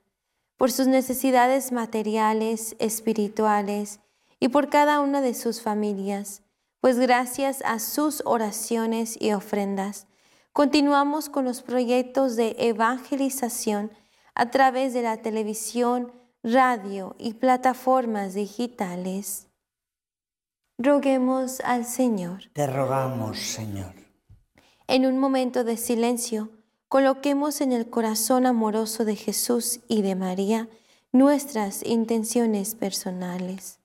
por 0.61 0.71
sus 0.71 0.89
necesidades 0.89 1.73
materiales, 1.73 2.77
espirituales 2.79 4.01
y 4.41 4.49
por 4.49 4.69
cada 4.69 5.01
una 5.01 5.23
de 5.23 5.33
sus 5.33 5.63
familias, 5.63 6.43
pues 6.83 6.99
gracias 6.99 7.63
a 7.65 7.79
sus 7.79 8.23
oraciones 8.27 9.17
y 9.19 9.33
ofrendas, 9.33 10.07
continuamos 10.53 11.31
con 11.31 11.47
los 11.47 11.63
proyectos 11.63 12.37
de 12.37 12.57
evangelización 12.59 13.91
a 14.35 14.51
través 14.51 14.93
de 14.93 15.01
la 15.01 15.23
televisión, 15.23 16.13
radio 16.43 17.17
y 17.19 17.33
plataformas 17.33 18.35
digitales. 18.35 19.49
Roguemos 20.77 21.61
al 21.61 21.87
Señor. 21.87 22.51
Te 22.53 22.67
rogamos, 22.67 23.39
Señor. 23.39 23.95
En 24.89 25.07
un 25.07 25.17
momento 25.17 25.65
de 25.65 25.79
silencio, 25.79 26.51
coloquemos 26.91 27.61
en 27.61 27.71
el 27.71 27.89
corazón 27.89 28.47
amoroso 28.47 29.05
de 29.05 29.15
Jesús 29.15 29.79
y 29.87 30.03
de 30.03 30.17
María 30.17 30.69
nuestras 31.13 31.85
intenciones 31.87 32.75
personales. 32.75 33.79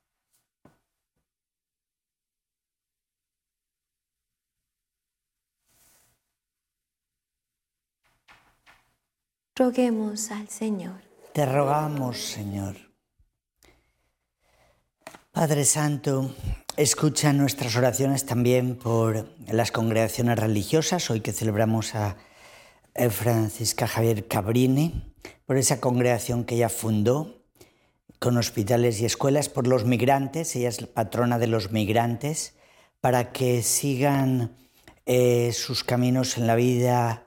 Roguemos 9.56 10.32
al 10.32 10.50
Señor. 10.50 11.00
Te 11.32 11.46
rogamos, 11.46 12.18
Señor. 12.18 12.76
Padre 15.32 15.64
Santo, 15.64 16.34
escucha 16.76 17.34
nuestras 17.34 17.76
oraciones 17.76 18.26
también 18.26 18.76
por 18.76 19.30
las 19.48 19.72
congregaciones 19.72 20.40
religiosas, 20.40 21.12
hoy 21.12 21.22
que 21.22 21.34
celebramos 21.34 21.94
a 21.94 22.18
Francisca 23.10 23.88
Javier 23.88 24.28
Cabrini, 24.28 25.14
por 25.46 25.58
esa 25.58 25.80
congregación 25.80 26.46
que 26.46 26.56
ella 26.56 26.70
fundó 26.70 27.42
con 28.20 28.38
hospitales 28.38 29.02
y 29.02 29.06
escuelas, 29.06 29.50
por 29.50 29.68
los 29.68 29.86
migrantes, 29.86 30.56
ella 30.56 30.70
es 30.70 30.82
la 30.82 30.88
patrona 30.88 31.38
de 31.38 31.48
los 31.48 31.72
migrantes, 31.72 32.56
para 33.02 33.32
que 33.32 33.62
sigan 33.62 34.56
eh, 35.06 35.52
sus 35.54 35.84
caminos 35.84 36.38
en 36.38 36.48
la 36.48 36.56
vida 36.56 37.24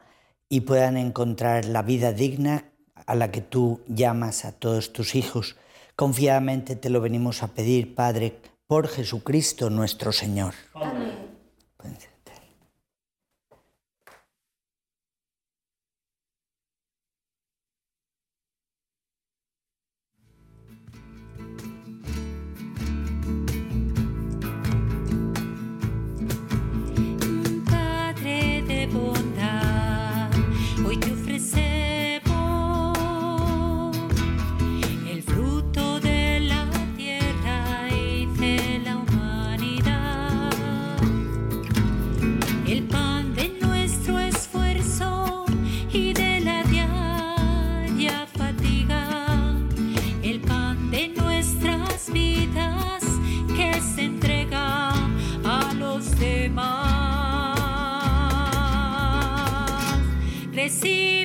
y 0.49 0.63
puedan 0.63 0.97
encontrar 0.97 1.67
la 1.67 1.83
vida 1.83 2.13
digna 2.13 2.65
a 3.07 3.15
la 3.15 3.31
que 3.31 3.43
tú 3.43 3.83
llamas 3.87 4.45
a 4.45 4.53
todos 4.53 4.93
tus 4.93 5.15
hijos. 5.15 5.57
Confiadamente 5.95 6.75
te 6.75 6.91
lo 6.91 7.01
venimos 7.01 7.43
a 7.43 7.49
pedir, 7.49 7.95
Padre, 7.95 8.39
por 8.67 8.89
Jesucristo 8.89 9.71
nuestro 9.71 10.13
Señor. 10.13 10.55
Amén. 10.75 11.29
see. 60.69 61.18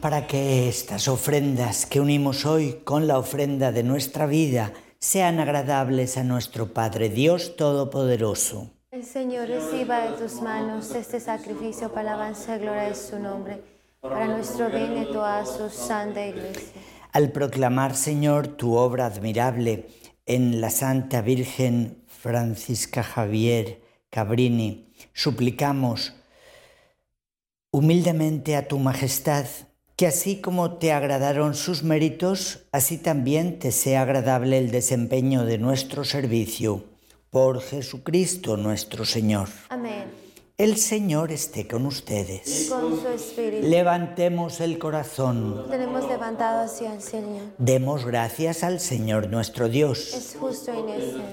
Para 0.00 0.26
que 0.26 0.68
estas 0.68 1.08
ofrendas 1.08 1.84
que 1.84 2.00
unimos 2.00 2.46
hoy 2.46 2.80
con 2.84 3.06
la 3.06 3.18
ofrenda 3.18 3.70
de 3.70 3.82
nuestra 3.82 4.26
vida 4.26 4.72
sean 4.98 5.38
agradables 5.40 6.16
a 6.16 6.24
nuestro 6.24 6.72
Padre 6.72 7.10
Dios 7.10 7.56
Todopoderoso. 7.56 8.70
El 8.90 9.04
Señor 9.04 9.48
reciba 9.48 10.00
de 10.00 10.16
tus 10.16 10.40
manos 10.40 10.94
este 10.94 11.20
sacrificio 11.20 11.92
para 11.92 12.14
alabanza 12.14 12.56
y 12.56 12.60
gloria 12.60 12.82
de 12.84 12.94
su 12.94 13.18
nombre, 13.18 13.62
para 14.00 14.26
nuestro 14.26 14.70
bien 14.70 15.02
y 15.02 15.12
toda 15.12 15.44
su 15.44 15.68
santa 15.68 16.26
iglesia. 16.26 16.80
Al 17.12 17.30
proclamar, 17.30 17.94
Señor, 17.94 18.48
tu 18.48 18.74
obra 18.74 19.06
admirable 19.06 19.88
en 20.26 20.60
la 20.60 20.70
Santa 20.70 21.20
Virgen 21.20 22.02
Francisca 22.06 23.02
Javier 23.02 23.80
Cabrini, 24.10 24.92
suplicamos 25.12 26.14
humildemente 27.70 28.56
a 28.56 28.66
tu 28.66 28.78
majestad 28.78 29.46
que 30.00 30.06
así 30.06 30.36
como 30.36 30.78
te 30.78 30.92
agradaron 30.92 31.54
sus 31.54 31.82
méritos, 31.82 32.60
así 32.72 32.96
también 32.96 33.58
te 33.58 33.70
sea 33.70 34.00
agradable 34.00 34.56
el 34.56 34.70
desempeño 34.70 35.44
de 35.44 35.58
nuestro 35.58 36.06
servicio. 36.06 36.84
Por 37.28 37.60
Jesucristo 37.60 38.56
nuestro 38.56 39.04
Señor. 39.04 39.50
Amén. 39.68 40.04
El 40.56 40.78
Señor 40.78 41.32
esté 41.32 41.68
con 41.68 41.84
ustedes. 41.84 42.70
Con 42.70 42.98
su 42.98 43.08
espíritu. 43.08 43.68
Levantemos 43.68 44.62
el 44.62 44.78
corazón. 44.78 45.66
Tenemos 45.68 46.08
levantado 46.08 46.64
hacia 46.64 46.94
el 46.94 47.02
Señor. 47.02 47.42
Demos 47.58 48.06
gracias 48.06 48.64
al 48.64 48.80
Señor 48.80 49.28
nuestro 49.28 49.68
Dios. 49.68 50.14
Es 50.14 50.34
justo 50.40 50.72
y 50.72 50.82
necesario. 50.82 51.24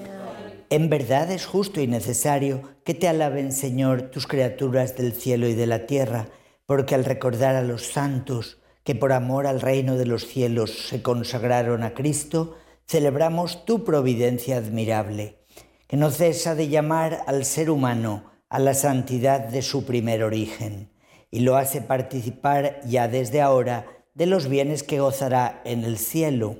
En 0.68 0.90
verdad 0.90 1.30
es 1.30 1.46
justo 1.46 1.80
y 1.80 1.86
necesario 1.86 2.60
que 2.84 2.92
te 2.92 3.08
alaben, 3.08 3.52
Señor, 3.52 4.10
tus 4.10 4.26
criaturas 4.26 4.94
del 4.94 5.14
cielo 5.14 5.48
y 5.48 5.54
de 5.54 5.66
la 5.66 5.86
tierra, 5.86 6.28
porque 6.66 6.94
al 6.94 7.06
recordar 7.06 7.56
a 7.56 7.62
los 7.62 7.86
santos 7.86 8.57
que 8.88 8.94
por 8.94 9.12
amor 9.12 9.46
al 9.46 9.60
reino 9.60 9.98
de 9.98 10.06
los 10.06 10.26
cielos 10.26 10.88
se 10.88 11.02
consagraron 11.02 11.82
a 11.82 11.92
Cristo, 11.92 12.56
celebramos 12.86 13.66
tu 13.66 13.84
providencia 13.84 14.56
admirable, 14.56 15.44
que 15.86 15.98
no 15.98 16.10
cesa 16.10 16.54
de 16.54 16.68
llamar 16.68 17.22
al 17.26 17.44
ser 17.44 17.68
humano 17.68 18.30
a 18.48 18.58
la 18.58 18.72
santidad 18.72 19.40
de 19.40 19.60
su 19.60 19.84
primer 19.84 20.22
origen, 20.22 20.90
y 21.30 21.40
lo 21.40 21.58
hace 21.58 21.82
participar 21.82 22.80
ya 22.86 23.08
desde 23.08 23.42
ahora 23.42 23.84
de 24.14 24.24
los 24.24 24.48
bienes 24.48 24.82
que 24.82 25.00
gozará 25.00 25.60
en 25.66 25.84
el 25.84 25.98
cielo. 25.98 26.56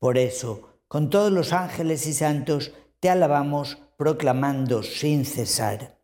Por 0.00 0.18
eso, 0.18 0.80
con 0.88 1.08
todos 1.08 1.30
los 1.30 1.52
ángeles 1.52 2.04
y 2.08 2.14
santos, 2.14 2.72
te 2.98 3.10
alabamos 3.10 3.78
proclamando 3.96 4.82
sin 4.82 5.24
cesar. 5.24 5.99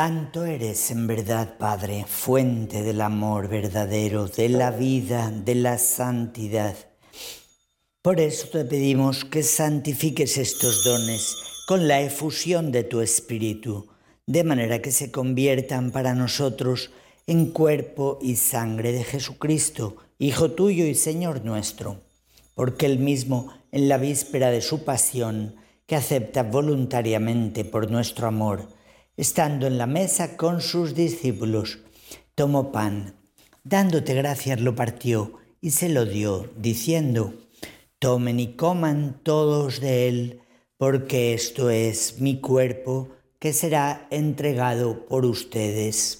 Santo 0.00 0.46
eres 0.46 0.90
en 0.90 1.06
verdad, 1.06 1.58
Padre, 1.58 2.06
fuente 2.08 2.82
del 2.82 3.02
amor 3.02 3.48
verdadero, 3.48 4.28
de 4.28 4.48
la 4.48 4.70
vida, 4.70 5.30
de 5.30 5.54
la 5.54 5.76
santidad. 5.76 6.74
Por 8.00 8.18
eso 8.18 8.48
te 8.48 8.64
pedimos 8.64 9.26
que 9.26 9.42
santifiques 9.42 10.38
estos 10.38 10.84
dones 10.84 11.36
con 11.68 11.86
la 11.86 12.00
efusión 12.00 12.72
de 12.72 12.82
tu 12.82 13.02
Espíritu, 13.02 13.88
de 14.24 14.42
manera 14.42 14.80
que 14.80 14.90
se 14.90 15.10
conviertan 15.10 15.90
para 15.90 16.14
nosotros 16.14 16.90
en 17.26 17.50
cuerpo 17.50 18.18
y 18.22 18.36
sangre 18.36 18.92
de 18.92 19.04
Jesucristo, 19.04 19.98
Hijo 20.18 20.52
tuyo 20.52 20.86
y 20.86 20.94
Señor 20.94 21.44
nuestro, 21.44 22.00
porque 22.54 22.86
Él 22.86 23.00
mismo, 23.00 23.52
en 23.70 23.90
la 23.90 23.98
víspera 23.98 24.50
de 24.50 24.62
su 24.62 24.82
pasión, 24.82 25.56
que 25.84 25.94
acepta 25.94 26.42
voluntariamente 26.42 27.66
por 27.66 27.90
nuestro 27.90 28.28
amor, 28.28 28.79
estando 29.20 29.66
en 29.66 29.76
la 29.76 29.86
mesa 29.86 30.38
con 30.38 30.62
sus 30.62 30.94
discípulos, 30.94 31.80
tomó 32.34 32.72
pan, 32.72 33.16
dándote 33.64 34.14
gracias 34.14 34.62
lo 34.62 34.74
partió 34.74 35.34
y 35.60 35.72
se 35.72 35.90
lo 35.90 36.06
dio, 36.06 36.48
diciendo, 36.56 37.34
Tomen 37.98 38.40
y 38.40 38.56
coman 38.56 39.20
todos 39.22 39.82
de 39.82 40.08
él, 40.08 40.40
porque 40.78 41.34
esto 41.34 41.68
es 41.68 42.18
mi 42.18 42.40
cuerpo 42.40 43.10
que 43.38 43.52
será 43.52 44.08
entregado 44.10 45.04
por 45.04 45.26
ustedes. 45.26 46.19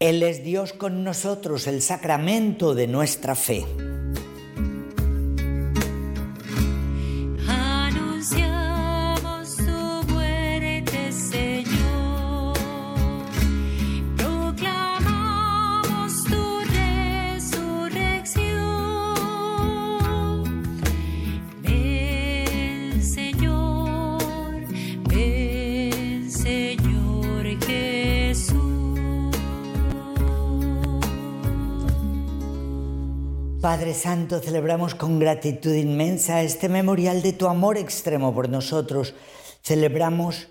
Él 0.00 0.22
es 0.22 0.44
Dios 0.44 0.72
con 0.72 1.02
nosotros, 1.02 1.66
el 1.66 1.82
sacramento 1.82 2.76
de 2.76 2.86
nuestra 2.86 3.34
fe. 3.34 3.66
Padre 33.68 33.92
Santo, 33.92 34.40
celebramos 34.40 34.94
con 34.94 35.18
gratitud 35.18 35.74
inmensa 35.74 36.40
este 36.40 36.70
memorial 36.70 37.20
de 37.20 37.34
tu 37.34 37.48
amor 37.48 37.76
extremo 37.76 38.34
por 38.34 38.48
nosotros. 38.48 39.12
Celebramos 39.60 40.48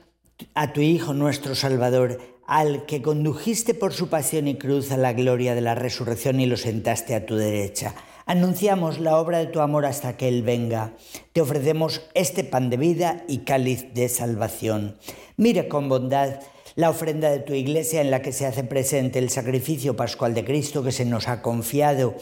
a 0.54 0.72
tu 0.72 0.82
Hijo, 0.82 1.16
nuestro 1.16 1.56
Salvador, 1.56 2.20
al 2.46 2.86
que 2.86 3.02
condujiste 3.02 3.74
por 3.74 3.94
su 3.94 4.08
pasión 4.10 4.48
y 4.48 4.60
cruz 4.60 4.92
a 4.92 4.98
la 4.98 5.14
gloria 5.14 5.56
de 5.56 5.62
la 5.62 5.74
resurrección 5.74 6.40
y 6.40 6.46
lo 6.46 6.58
sentaste 6.58 7.16
a 7.16 7.26
tu 7.26 7.36
derecha. 7.36 7.96
Anunciamos 8.28 9.00
la 9.00 9.18
obra 9.18 9.40
de 9.40 9.48
tu 9.48 9.62
amor 9.62 9.88
hasta 9.88 10.16
que 10.16 10.28
Él 10.28 10.44
venga. 10.44 10.94
Te 11.34 11.42
ofrecemos 11.42 12.04
este 12.14 12.44
pan 12.44 12.70
de 12.70 12.78
vida 12.78 13.24
y 13.28 13.40
cáliz 13.40 13.96
de 13.96 14.10
salvación. 14.10 14.96
Mira 15.38 15.68
con 15.68 15.90
bondad 15.90 16.40
la 16.76 16.92
ofrenda 16.92 17.32
de 17.32 17.40
tu 17.40 17.56
iglesia 17.56 18.02
en 18.02 18.12
la 18.12 18.22
que 18.22 18.32
se 18.32 18.46
hace 18.46 18.64
presente 18.64 19.18
el 19.18 19.32
sacrificio 19.32 19.96
pascual 19.96 20.36
de 20.36 20.46
Cristo 20.46 20.84
que 20.84 20.92
se 20.92 21.06
nos 21.06 21.28
ha 21.28 21.42
confiado 21.42 22.14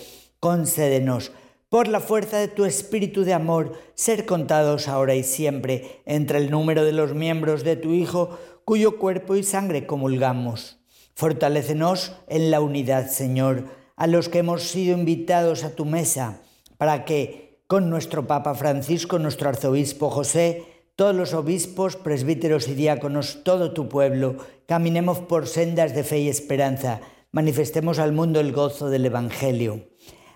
concédenos, 0.45 1.31
por 1.69 1.87
la 1.87 1.99
fuerza 1.99 2.37
de 2.37 2.47
tu 2.47 2.65
espíritu 2.65 3.23
de 3.23 3.33
amor, 3.33 3.71
ser 3.95 4.27
contados 4.27 4.87
ahora 4.87 5.15
y 5.15 5.23
siempre 5.23 6.03
entre 6.05 6.37
el 6.37 6.51
número 6.51 6.85
de 6.85 6.91
los 6.91 7.15
miembros 7.15 7.63
de 7.63 7.75
tu 7.75 7.93
Hijo, 7.93 8.37
cuyo 8.63 8.99
cuerpo 8.99 9.35
y 9.35 9.41
sangre 9.41 9.87
comulgamos. 9.87 10.77
Fortalécenos 11.15 12.11
en 12.27 12.51
la 12.51 12.61
unidad, 12.61 13.09
Señor, 13.09 13.63
a 13.95 14.05
los 14.05 14.29
que 14.29 14.37
hemos 14.37 14.61
sido 14.61 14.95
invitados 14.95 15.63
a 15.63 15.71
tu 15.71 15.83
mesa, 15.83 16.41
para 16.77 17.05
que, 17.05 17.63
con 17.65 17.89
nuestro 17.89 18.27
Papa 18.27 18.53
Francisco, 18.53 19.17
nuestro 19.17 19.49
arzobispo 19.49 20.11
José, 20.11 20.63
todos 20.95 21.15
los 21.15 21.33
obispos, 21.33 21.95
presbíteros 21.95 22.67
y 22.67 22.75
diáconos, 22.75 23.39
todo 23.43 23.73
tu 23.73 23.89
pueblo, 23.89 24.35
caminemos 24.67 25.17
por 25.21 25.47
sendas 25.47 25.95
de 25.95 26.03
fe 26.03 26.19
y 26.19 26.29
esperanza, 26.29 27.01
manifestemos 27.31 27.97
al 27.97 28.11
mundo 28.11 28.39
el 28.39 28.51
gozo 28.51 28.91
del 28.91 29.07
Evangelio. 29.07 29.94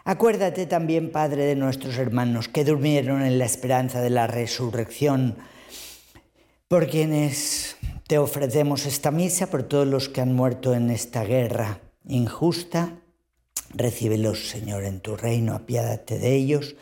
Acuérdate 0.10 0.66
también, 0.66 1.12
Padre, 1.12 1.46
de 1.46 1.56
nuestros 1.56 2.00
hermanos 2.00 2.48
que 2.48 2.64
durmieron 2.64 3.22
en 3.22 3.38
la 3.38 3.46
esperanza 3.46 4.02
de 4.02 4.10
la 4.10 4.26
resurrección, 4.26 5.36
por 6.68 6.88
quienes 6.88 7.78
te 8.08 8.18
ofrecemos 8.18 8.88
esta 8.88 9.12
misa, 9.12 9.52
por 9.52 9.62
todos 9.62 9.86
los 9.86 10.10
que 10.10 10.22
han 10.22 10.34
muerto 10.34 10.74
en 10.74 10.90
esta 10.90 11.24
guerra 11.24 11.82
injusta. 12.08 12.96
Recíbelos, 13.76 14.50
Señor, 14.50 14.84
en 14.86 15.00
tu 15.00 15.16
reino, 15.16 15.54
apiádate 15.54 16.18
de 16.18 16.34
ellos. 16.34 16.76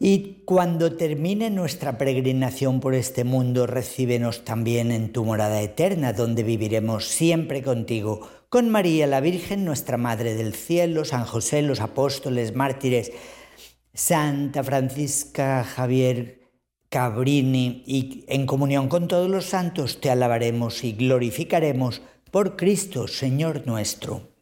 Y 0.00 0.42
cuando 0.44 0.96
termine 0.96 1.50
nuestra 1.50 1.98
peregrinación 1.98 2.80
por 2.80 2.96
este 2.96 3.22
mundo, 3.22 3.68
recíbenos 3.68 4.44
también 4.44 4.90
en 4.90 5.12
tu 5.12 5.24
morada 5.24 5.62
eterna, 5.62 6.14
donde 6.14 6.42
viviremos 6.42 7.06
siempre 7.06 7.62
contigo 7.62 8.28
con 8.50 8.68
María 8.68 9.06
la 9.06 9.20
Virgen, 9.20 9.64
nuestra 9.64 9.96
Madre 9.96 10.34
del 10.34 10.54
Cielo, 10.54 11.04
San 11.04 11.24
José, 11.24 11.62
los 11.62 11.80
apóstoles, 11.80 12.56
mártires, 12.56 13.12
Santa 13.94 14.64
Francisca 14.64 15.62
Javier 15.62 16.40
Cabrini, 16.88 17.84
y 17.86 18.24
en 18.26 18.46
comunión 18.46 18.88
con 18.88 19.06
todos 19.06 19.30
los 19.30 19.46
santos 19.46 20.00
te 20.00 20.10
alabaremos 20.10 20.82
y 20.82 20.94
glorificaremos 20.94 22.02
por 22.32 22.56
Cristo, 22.56 23.06
Señor 23.06 23.68
nuestro. 23.68 24.32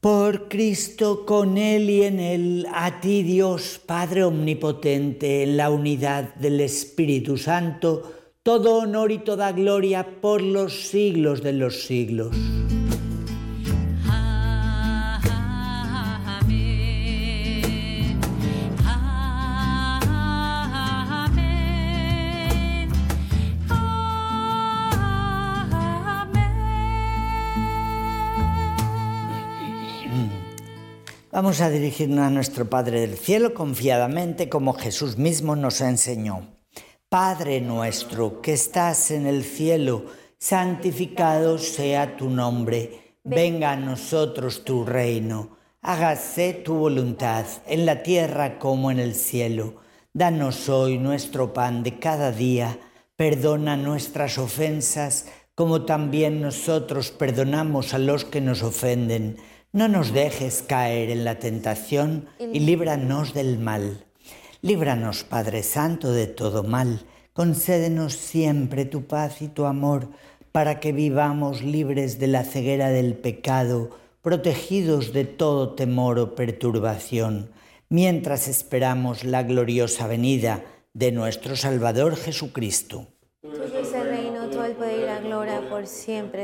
Por 0.00 0.48
Cristo, 0.48 1.24
con 1.24 1.58
Él 1.58 1.88
y 1.88 2.02
en 2.02 2.18
Él, 2.18 2.66
a 2.74 3.00
ti 3.00 3.22
Dios, 3.22 3.80
Padre 3.86 4.24
Omnipotente, 4.24 5.44
en 5.44 5.56
la 5.56 5.70
unidad 5.70 6.34
del 6.34 6.60
Espíritu 6.60 7.36
Santo, 7.36 8.12
todo 8.42 8.78
honor 8.78 9.12
y 9.12 9.18
toda 9.18 9.52
gloria 9.52 10.20
por 10.20 10.42
los 10.42 10.88
siglos 10.88 11.44
de 11.44 11.52
los 11.52 11.84
siglos. 11.84 12.36
Vamos 31.34 31.62
a 31.62 31.70
dirigirnos 31.70 32.26
a 32.26 32.28
nuestro 32.28 32.68
Padre 32.68 33.00
del 33.00 33.16
Cielo 33.16 33.54
confiadamente 33.54 34.50
como 34.50 34.74
Jesús 34.74 35.16
mismo 35.16 35.56
nos 35.56 35.80
enseñó. 35.80 36.58
Padre 37.08 37.62
nuestro 37.62 38.42
que 38.42 38.52
estás 38.52 39.10
en 39.10 39.26
el 39.26 39.42
cielo, 39.42 40.04
santificado 40.36 41.56
sea 41.56 42.18
tu 42.18 42.28
nombre, 42.28 43.16
venga 43.24 43.72
a 43.72 43.76
nosotros 43.76 44.62
tu 44.62 44.84
reino, 44.84 45.56
hágase 45.80 46.52
tu 46.52 46.74
voluntad 46.74 47.46
en 47.66 47.86
la 47.86 48.02
tierra 48.02 48.58
como 48.58 48.90
en 48.90 48.98
el 48.98 49.14
cielo. 49.14 49.76
Danos 50.12 50.68
hoy 50.68 50.98
nuestro 50.98 51.54
pan 51.54 51.82
de 51.82 51.98
cada 51.98 52.30
día, 52.30 52.78
perdona 53.16 53.78
nuestras 53.78 54.36
ofensas 54.36 55.28
como 55.54 55.86
también 55.86 56.42
nosotros 56.42 57.10
perdonamos 57.10 57.94
a 57.94 57.98
los 57.98 58.26
que 58.26 58.42
nos 58.42 58.62
ofenden. 58.62 59.38
No 59.72 59.88
nos 59.88 60.12
dejes 60.12 60.62
caer 60.62 61.10
en 61.10 61.24
la 61.24 61.38
tentación 61.38 62.26
y 62.38 62.60
líbranos 62.60 63.34
del 63.34 63.58
mal 63.58 64.04
Líbranos, 64.64 65.24
Padre 65.24 65.64
Santo, 65.64 66.12
de 66.12 66.28
todo 66.28 66.62
mal. 66.62 67.00
Concédenos 67.32 68.12
siempre 68.12 68.84
tu 68.84 69.08
paz 69.08 69.42
y 69.42 69.48
tu 69.48 69.64
amor, 69.64 70.06
para 70.52 70.78
que 70.78 70.92
vivamos 70.92 71.62
libres 71.62 72.20
de 72.20 72.28
la 72.28 72.44
ceguera 72.44 72.90
del 72.90 73.14
pecado, 73.14 73.90
protegidos 74.22 75.12
de 75.12 75.24
todo 75.24 75.74
temor 75.74 76.20
o 76.20 76.36
perturbación, 76.36 77.50
mientras 77.88 78.46
esperamos 78.46 79.24
la 79.24 79.42
gloriosa 79.42 80.06
venida 80.06 80.62
de 80.94 81.10
nuestro 81.10 81.56
Salvador 81.56 82.14
Jesucristo. 82.14 83.08
Tuyo 83.40 83.64
es 83.64 83.92
el 83.92 84.10
reino, 84.10 84.48
todo 84.48 84.64
el 84.64 84.76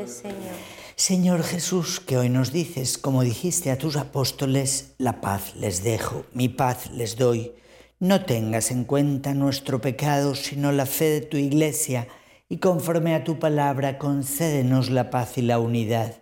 Señor. 0.08 0.54
Señor 0.96 1.42
Jesús, 1.42 2.00
que 2.00 2.18
hoy 2.18 2.28
nos 2.28 2.52
dices, 2.52 2.98
como 2.98 3.22
dijiste 3.22 3.70
a 3.70 3.78
tus 3.78 3.96
apóstoles, 3.96 4.94
la 4.98 5.20
paz 5.20 5.54
les 5.54 5.84
dejo, 5.84 6.24
mi 6.32 6.48
paz 6.48 6.90
les 6.90 7.16
doy. 7.16 7.52
No 8.00 8.24
tengas 8.24 8.70
en 8.70 8.84
cuenta 8.84 9.34
nuestro 9.34 9.80
pecado, 9.80 10.34
sino 10.34 10.72
la 10.72 10.86
fe 10.86 11.04
de 11.06 11.20
tu 11.20 11.36
Iglesia, 11.36 12.08
y 12.48 12.58
conforme 12.58 13.14
a 13.14 13.24
tu 13.24 13.38
palabra 13.38 13.98
concédenos 13.98 14.90
la 14.90 15.10
paz 15.10 15.38
y 15.38 15.42
la 15.42 15.58
unidad. 15.58 16.16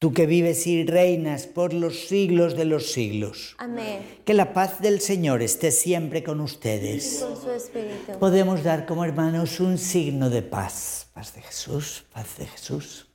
Tú 0.00 0.14
que 0.14 0.24
vives 0.24 0.66
y 0.66 0.86
reinas 0.86 1.46
por 1.46 1.74
los 1.74 2.08
siglos 2.08 2.56
de 2.56 2.64
los 2.64 2.90
siglos. 2.90 3.54
Amén. 3.58 4.00
Que 4.24 4.32
la 4.32 4.54
paz 4.54 4.80
del 4.80 4.98
Señor 5.02 5.42
esté 5.42 5.70
siempre 5.70 6.24
con 6.24 6.40
ustedes. 6.40 7.22
Con 7.22 7.38
su 7.38 7.50
espíritu. 7.50 8.18
Podemos 8.18 8.64
dar 8.64 8.86
como 8.86 9.04
hermanos 9.04 9.60
un 9.60 9.76
signo 9.76 10.30
de 10.30 10.40
paz. 10.40 11.08
Paz 11.12 11.34
de 11.34 11.42
Jesús, 11.42 12.06
paz 12.14 12.38
de 12.38 12.46
Jesús. 12.46 13.08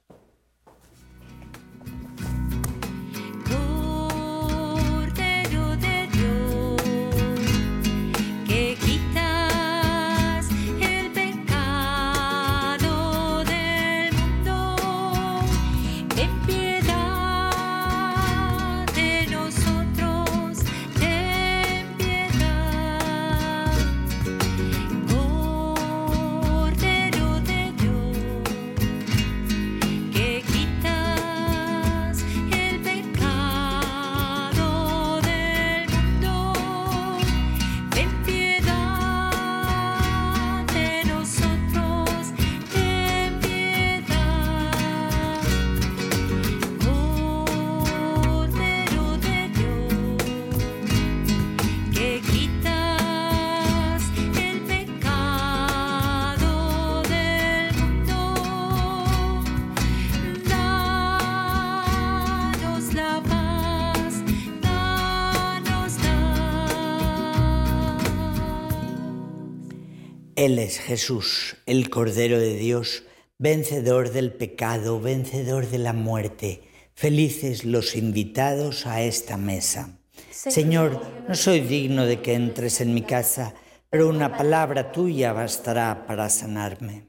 Él 70.46 70.60
es 70.60 70.78
Jesús, 70.78 71.58
el 71.66 71.90
Cordero 71.90 72.38
de 72.38 72.56
Dios, 72.56 73.02
vencedor 73.40 74.12
del 74.12 74.32
pecado, 74.32 75.02
vencedor 75.02 75.68
de 75.68 75.80
la 75.80 75.92
muerte. 75.92 76.62
Felices 76.94 77.66
los 77.66 77.96
invitados 77.96 78.86
a 78.86 79.02
esta 79.02 79.38
mesa. 79.38 79.98
Señor, 80.30 81.02
no 81.28 81.34
soy 81.34 81.62
digno 81.62 82.06
de 82.06 82.22
que 82.22 82.36
entres 82.36 82.80
en 82.80 82.94
mi 82.94 83.02
casa, 83.02 83.56
pero 83.90 84.08
una 84.08 84.38
palabra 84.38 84.92
tuya 84.92 85.34
bastará 85.34 86.06
para 86.06 86.30
sanarme. 86.30 87.08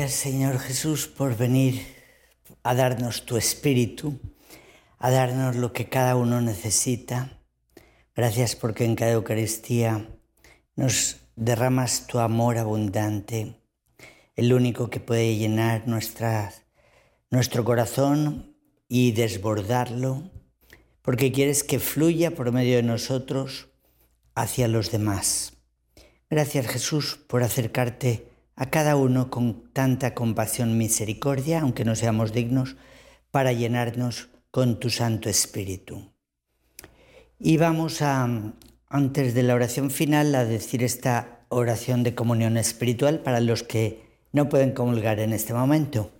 Gracias, 0.00 0.18
Señor 0.18 0.58
Jesús, 0.58 1.08
por 1.08 1.36
venir 1.36 1.84
a 2.62 2.74
darnos 2.74 3.26
tu 3.26 3.36
espíritu, 3.36 4.18
a 4.98 5.10
darnos 5.10 5.56
lo 5.56 5.74
que 5.74 5.90
cada 5.90 6.16
uno 6.16 6.40
necesita. 6.40 7.42
Gracias 8.16 8.56
porque 8.56 8.86
en 8.86 8.96
cada 8.96 9.12
Eucaristía 9.12 10.08
nos 10.74 11.18
derramas 11.36 12.06
tu 12.06 12.18
amor 12.18 12.56
abundante, 12.56 13.60
el 14.36 14.54
único 14.54 14.88
que 14.88 15.00
puede 15.00 15.36
llenar 15.36 15.86
nuestro 15.86 17.64
corazón 17.66 18.56
y 18.88 19.12
desbordarlo, 19.12 20.30
porque 21.02 21.30
quieres 21.30 21.62
que 21.62 21.78
fluya 21.78 22.30
por 22.30 22.52
medio 22.52 22.76
de 22.76 22.84
nosotros 22.84 23.68
hacia 24.34 24.66
los 24.66 24.90
demás. 24.90 25.58
Gracias 26.30 26.68
Jesús 26.68 27.20
por 27.28 27.42
acercarte 27.42 28.29
a 28.60 28.66
cada 28.68 28.94
uno 28.94 29.30
con 29.30 29.72
tanta 29.72 30.12
compasión 30.12 30.72
y 30.72 30.74
misericordia, 30.74 31.62
aunque 31.62 31.86
no 31.86 31.96
seamos 31.96 32.34
dignos, 32.34 32.76
para 33.30 33.54
llenarnos 33.54 34.28
con 34.50 34.78
tu 34.78 34.90
Santo 34.90 35.30
Espíritu. 35.30 36.12
Y 37.38 37.56
vamos 37.56 38.02
a, 38.02 38.28
antes 38.90 39.32
de 39.32 39.42
la 39.44 39.54
oración 39.54 39.90
final, 39.90 40.34
a 40.34 40.44
decir 40.44 40.84
esta 40.84 41.46
oración 41.48 42.02
de 42.02 42.14
comunión 42.14 42.58
espiritual 42.58 43.20
para 43.20 43.40
los 43.40 43.62
que 43.62 44.02
no 44.30 44.50
pueden 44.50 44.72
comulgar 44.72 45.20
en 45.20 45.32
este 45.32 45.54
momento. 45.54 46.10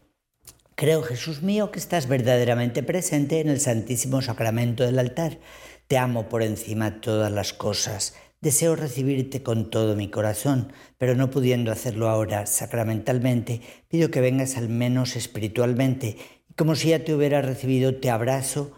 Creo, 0.76 1.02
Jesús 1.02 1.42
mío, 1.42 1.70
que 1.70 1.78
estás 1.78 2.08
verdaderamente 2.08 2.82
presente 2.82 3.40
en 3.40 3.50
el 3.50 3.60
Santísimo 3.60 4.22
Sacramento 4.22 4.82
del 4.82 4.98
altar. 4.98 5.40
Te 5.88 5.98
amo 5.98 6.30
por 6.30 6.42
encima 6.42 6.90
de 6.90 7.00
todas 7.00 7.30
las 7.30 7.52
cosas. 7.52 8.14
Deseo 8.40 8.74
recibirte 8.74 9.42
con 9.42 9.70
todo 9.70 9.96
mi 9.96 10.08
corazón, 10.08 10.72
pero 10.96 11.14
no 11.14 11.30
pudiendo 11.30 11.70
hacerlo 11.70 12.08
ahora 12.08 12.46
sacramentalmente, 12.46 13.60
pido 13.88 14.10
que 14.10 14.22
vengas 14.22 14.56
al 14.56 14.68
menos 14.68 15.14
espiritualmente 15.14 16.16
como 16.60 16.74
si 16.74 16.88
ya 16.88 17.04
te 17.04 17.14
hubiera 17.14 17.40
recibido, 17.40 17.94
te 17.96 18.10
abrazo 18.10 18.72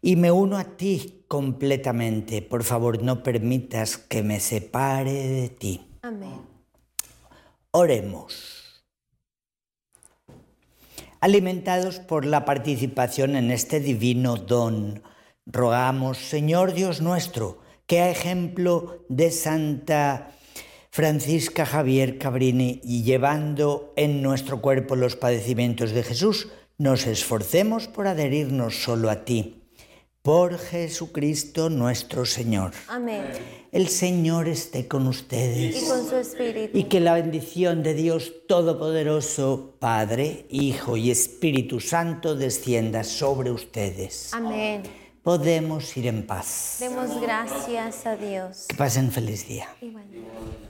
y 0.00 0.16
me 0.16 0.30
uno 0.30 0.56
a 0.56 0.64
ti 0.78 1.24
completamente. 1.28 2.40
Por 2.40 2.64
favor, 2.64 3.02
no 3.02 3.22
permitas 3.22 3.98
que 3.98 4.22
me 4.22 4.40
separe 4.40 5.12
de 5.12 5.48
ti. 5.50 5.86
Amén. 6.00 6.40
Oremos. 7.70 8.82
Alimentados 11.20 11.98
por 11.98 12.24
la 12.24 12.46
participación 12.46 13.36
en 13.36 13.50
este 13.50 13.80
divino 13.80 14.36
don, 14.36 15.02
rogamos, 15.44 16.16
Señor 16.16 16.72
Dios 16.72 17.02
nuestro, 17.02 17.58
que 17.88 18.00
a 18.00 18.10
ejemplo 18.10 19.04
de 19.08 19.30
Santa 19.30 20.30
Francisca 20.90 21.64
Javier 21.64 22.18
Cabrini 22.18 22.80
y 22.84 23.02
llevando 23.02 23.94
en 23.96 24.22
nuestro 24.22 24.60
cuerpo 24.60 24.94
los 24.94 25.16
padecimientos 25.16 25.92
de 25.92 26.02
Jesús, 26.02 26.48
nos 26.76 27.06
esforcemos 27.06 27.88
por 27.88 28.06
adherirnos 28.06 28.82
solo 28.82 29.10
a 29.10 29.24
ti. 29.24 29.64
Por 30.20 30.58
Jesucristo 30.58 31.70
nuestro 31.70 32.26
Señor. 32.26 32.72
Amén. 32.88 33.24
El 33.72 33.88
Señor 33.88 34.48
esté 34.48 34.86
con 34.86 35.06
ustedes. 35.06 35.82
Y 35.82 35.86
con 35.88 36.06
su 36.06 36.16
espíritu. 36.16 36.76
Y 36.76 36.84
que 36.84 37.00
la 37.00 37.14
bendición 37.14 37.82
de 37.82 37.94
Dios 37.94 38.34
Todopoderoso, 38.46 39.76
Padre, 39.78 40.44
Hijo 40.50 40.98
y 40.98 41.10
Espíritu 41.10 41.80
Santo 41.80 42.34
descienda 42.34 43.02
sobre 43.02 43.50
ustedes. 43.50 44.34
Amén. 44.34 44.82
Podemos 45.28 45.94
ir 45.98 46.06
en 46.06 46.26
paz. 46.26 46.78
Demos 46.80 47.20
gracias 47.20 48.06
a 48.06 48.16
Dios. 48.16 48.64
Que 48.66 48.74
pasen 48.74 49.12
feliz 49.12 49.46
día. 49.46 49.68
Igualmente. 49.82 50.67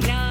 Feliz. 0.00 0.27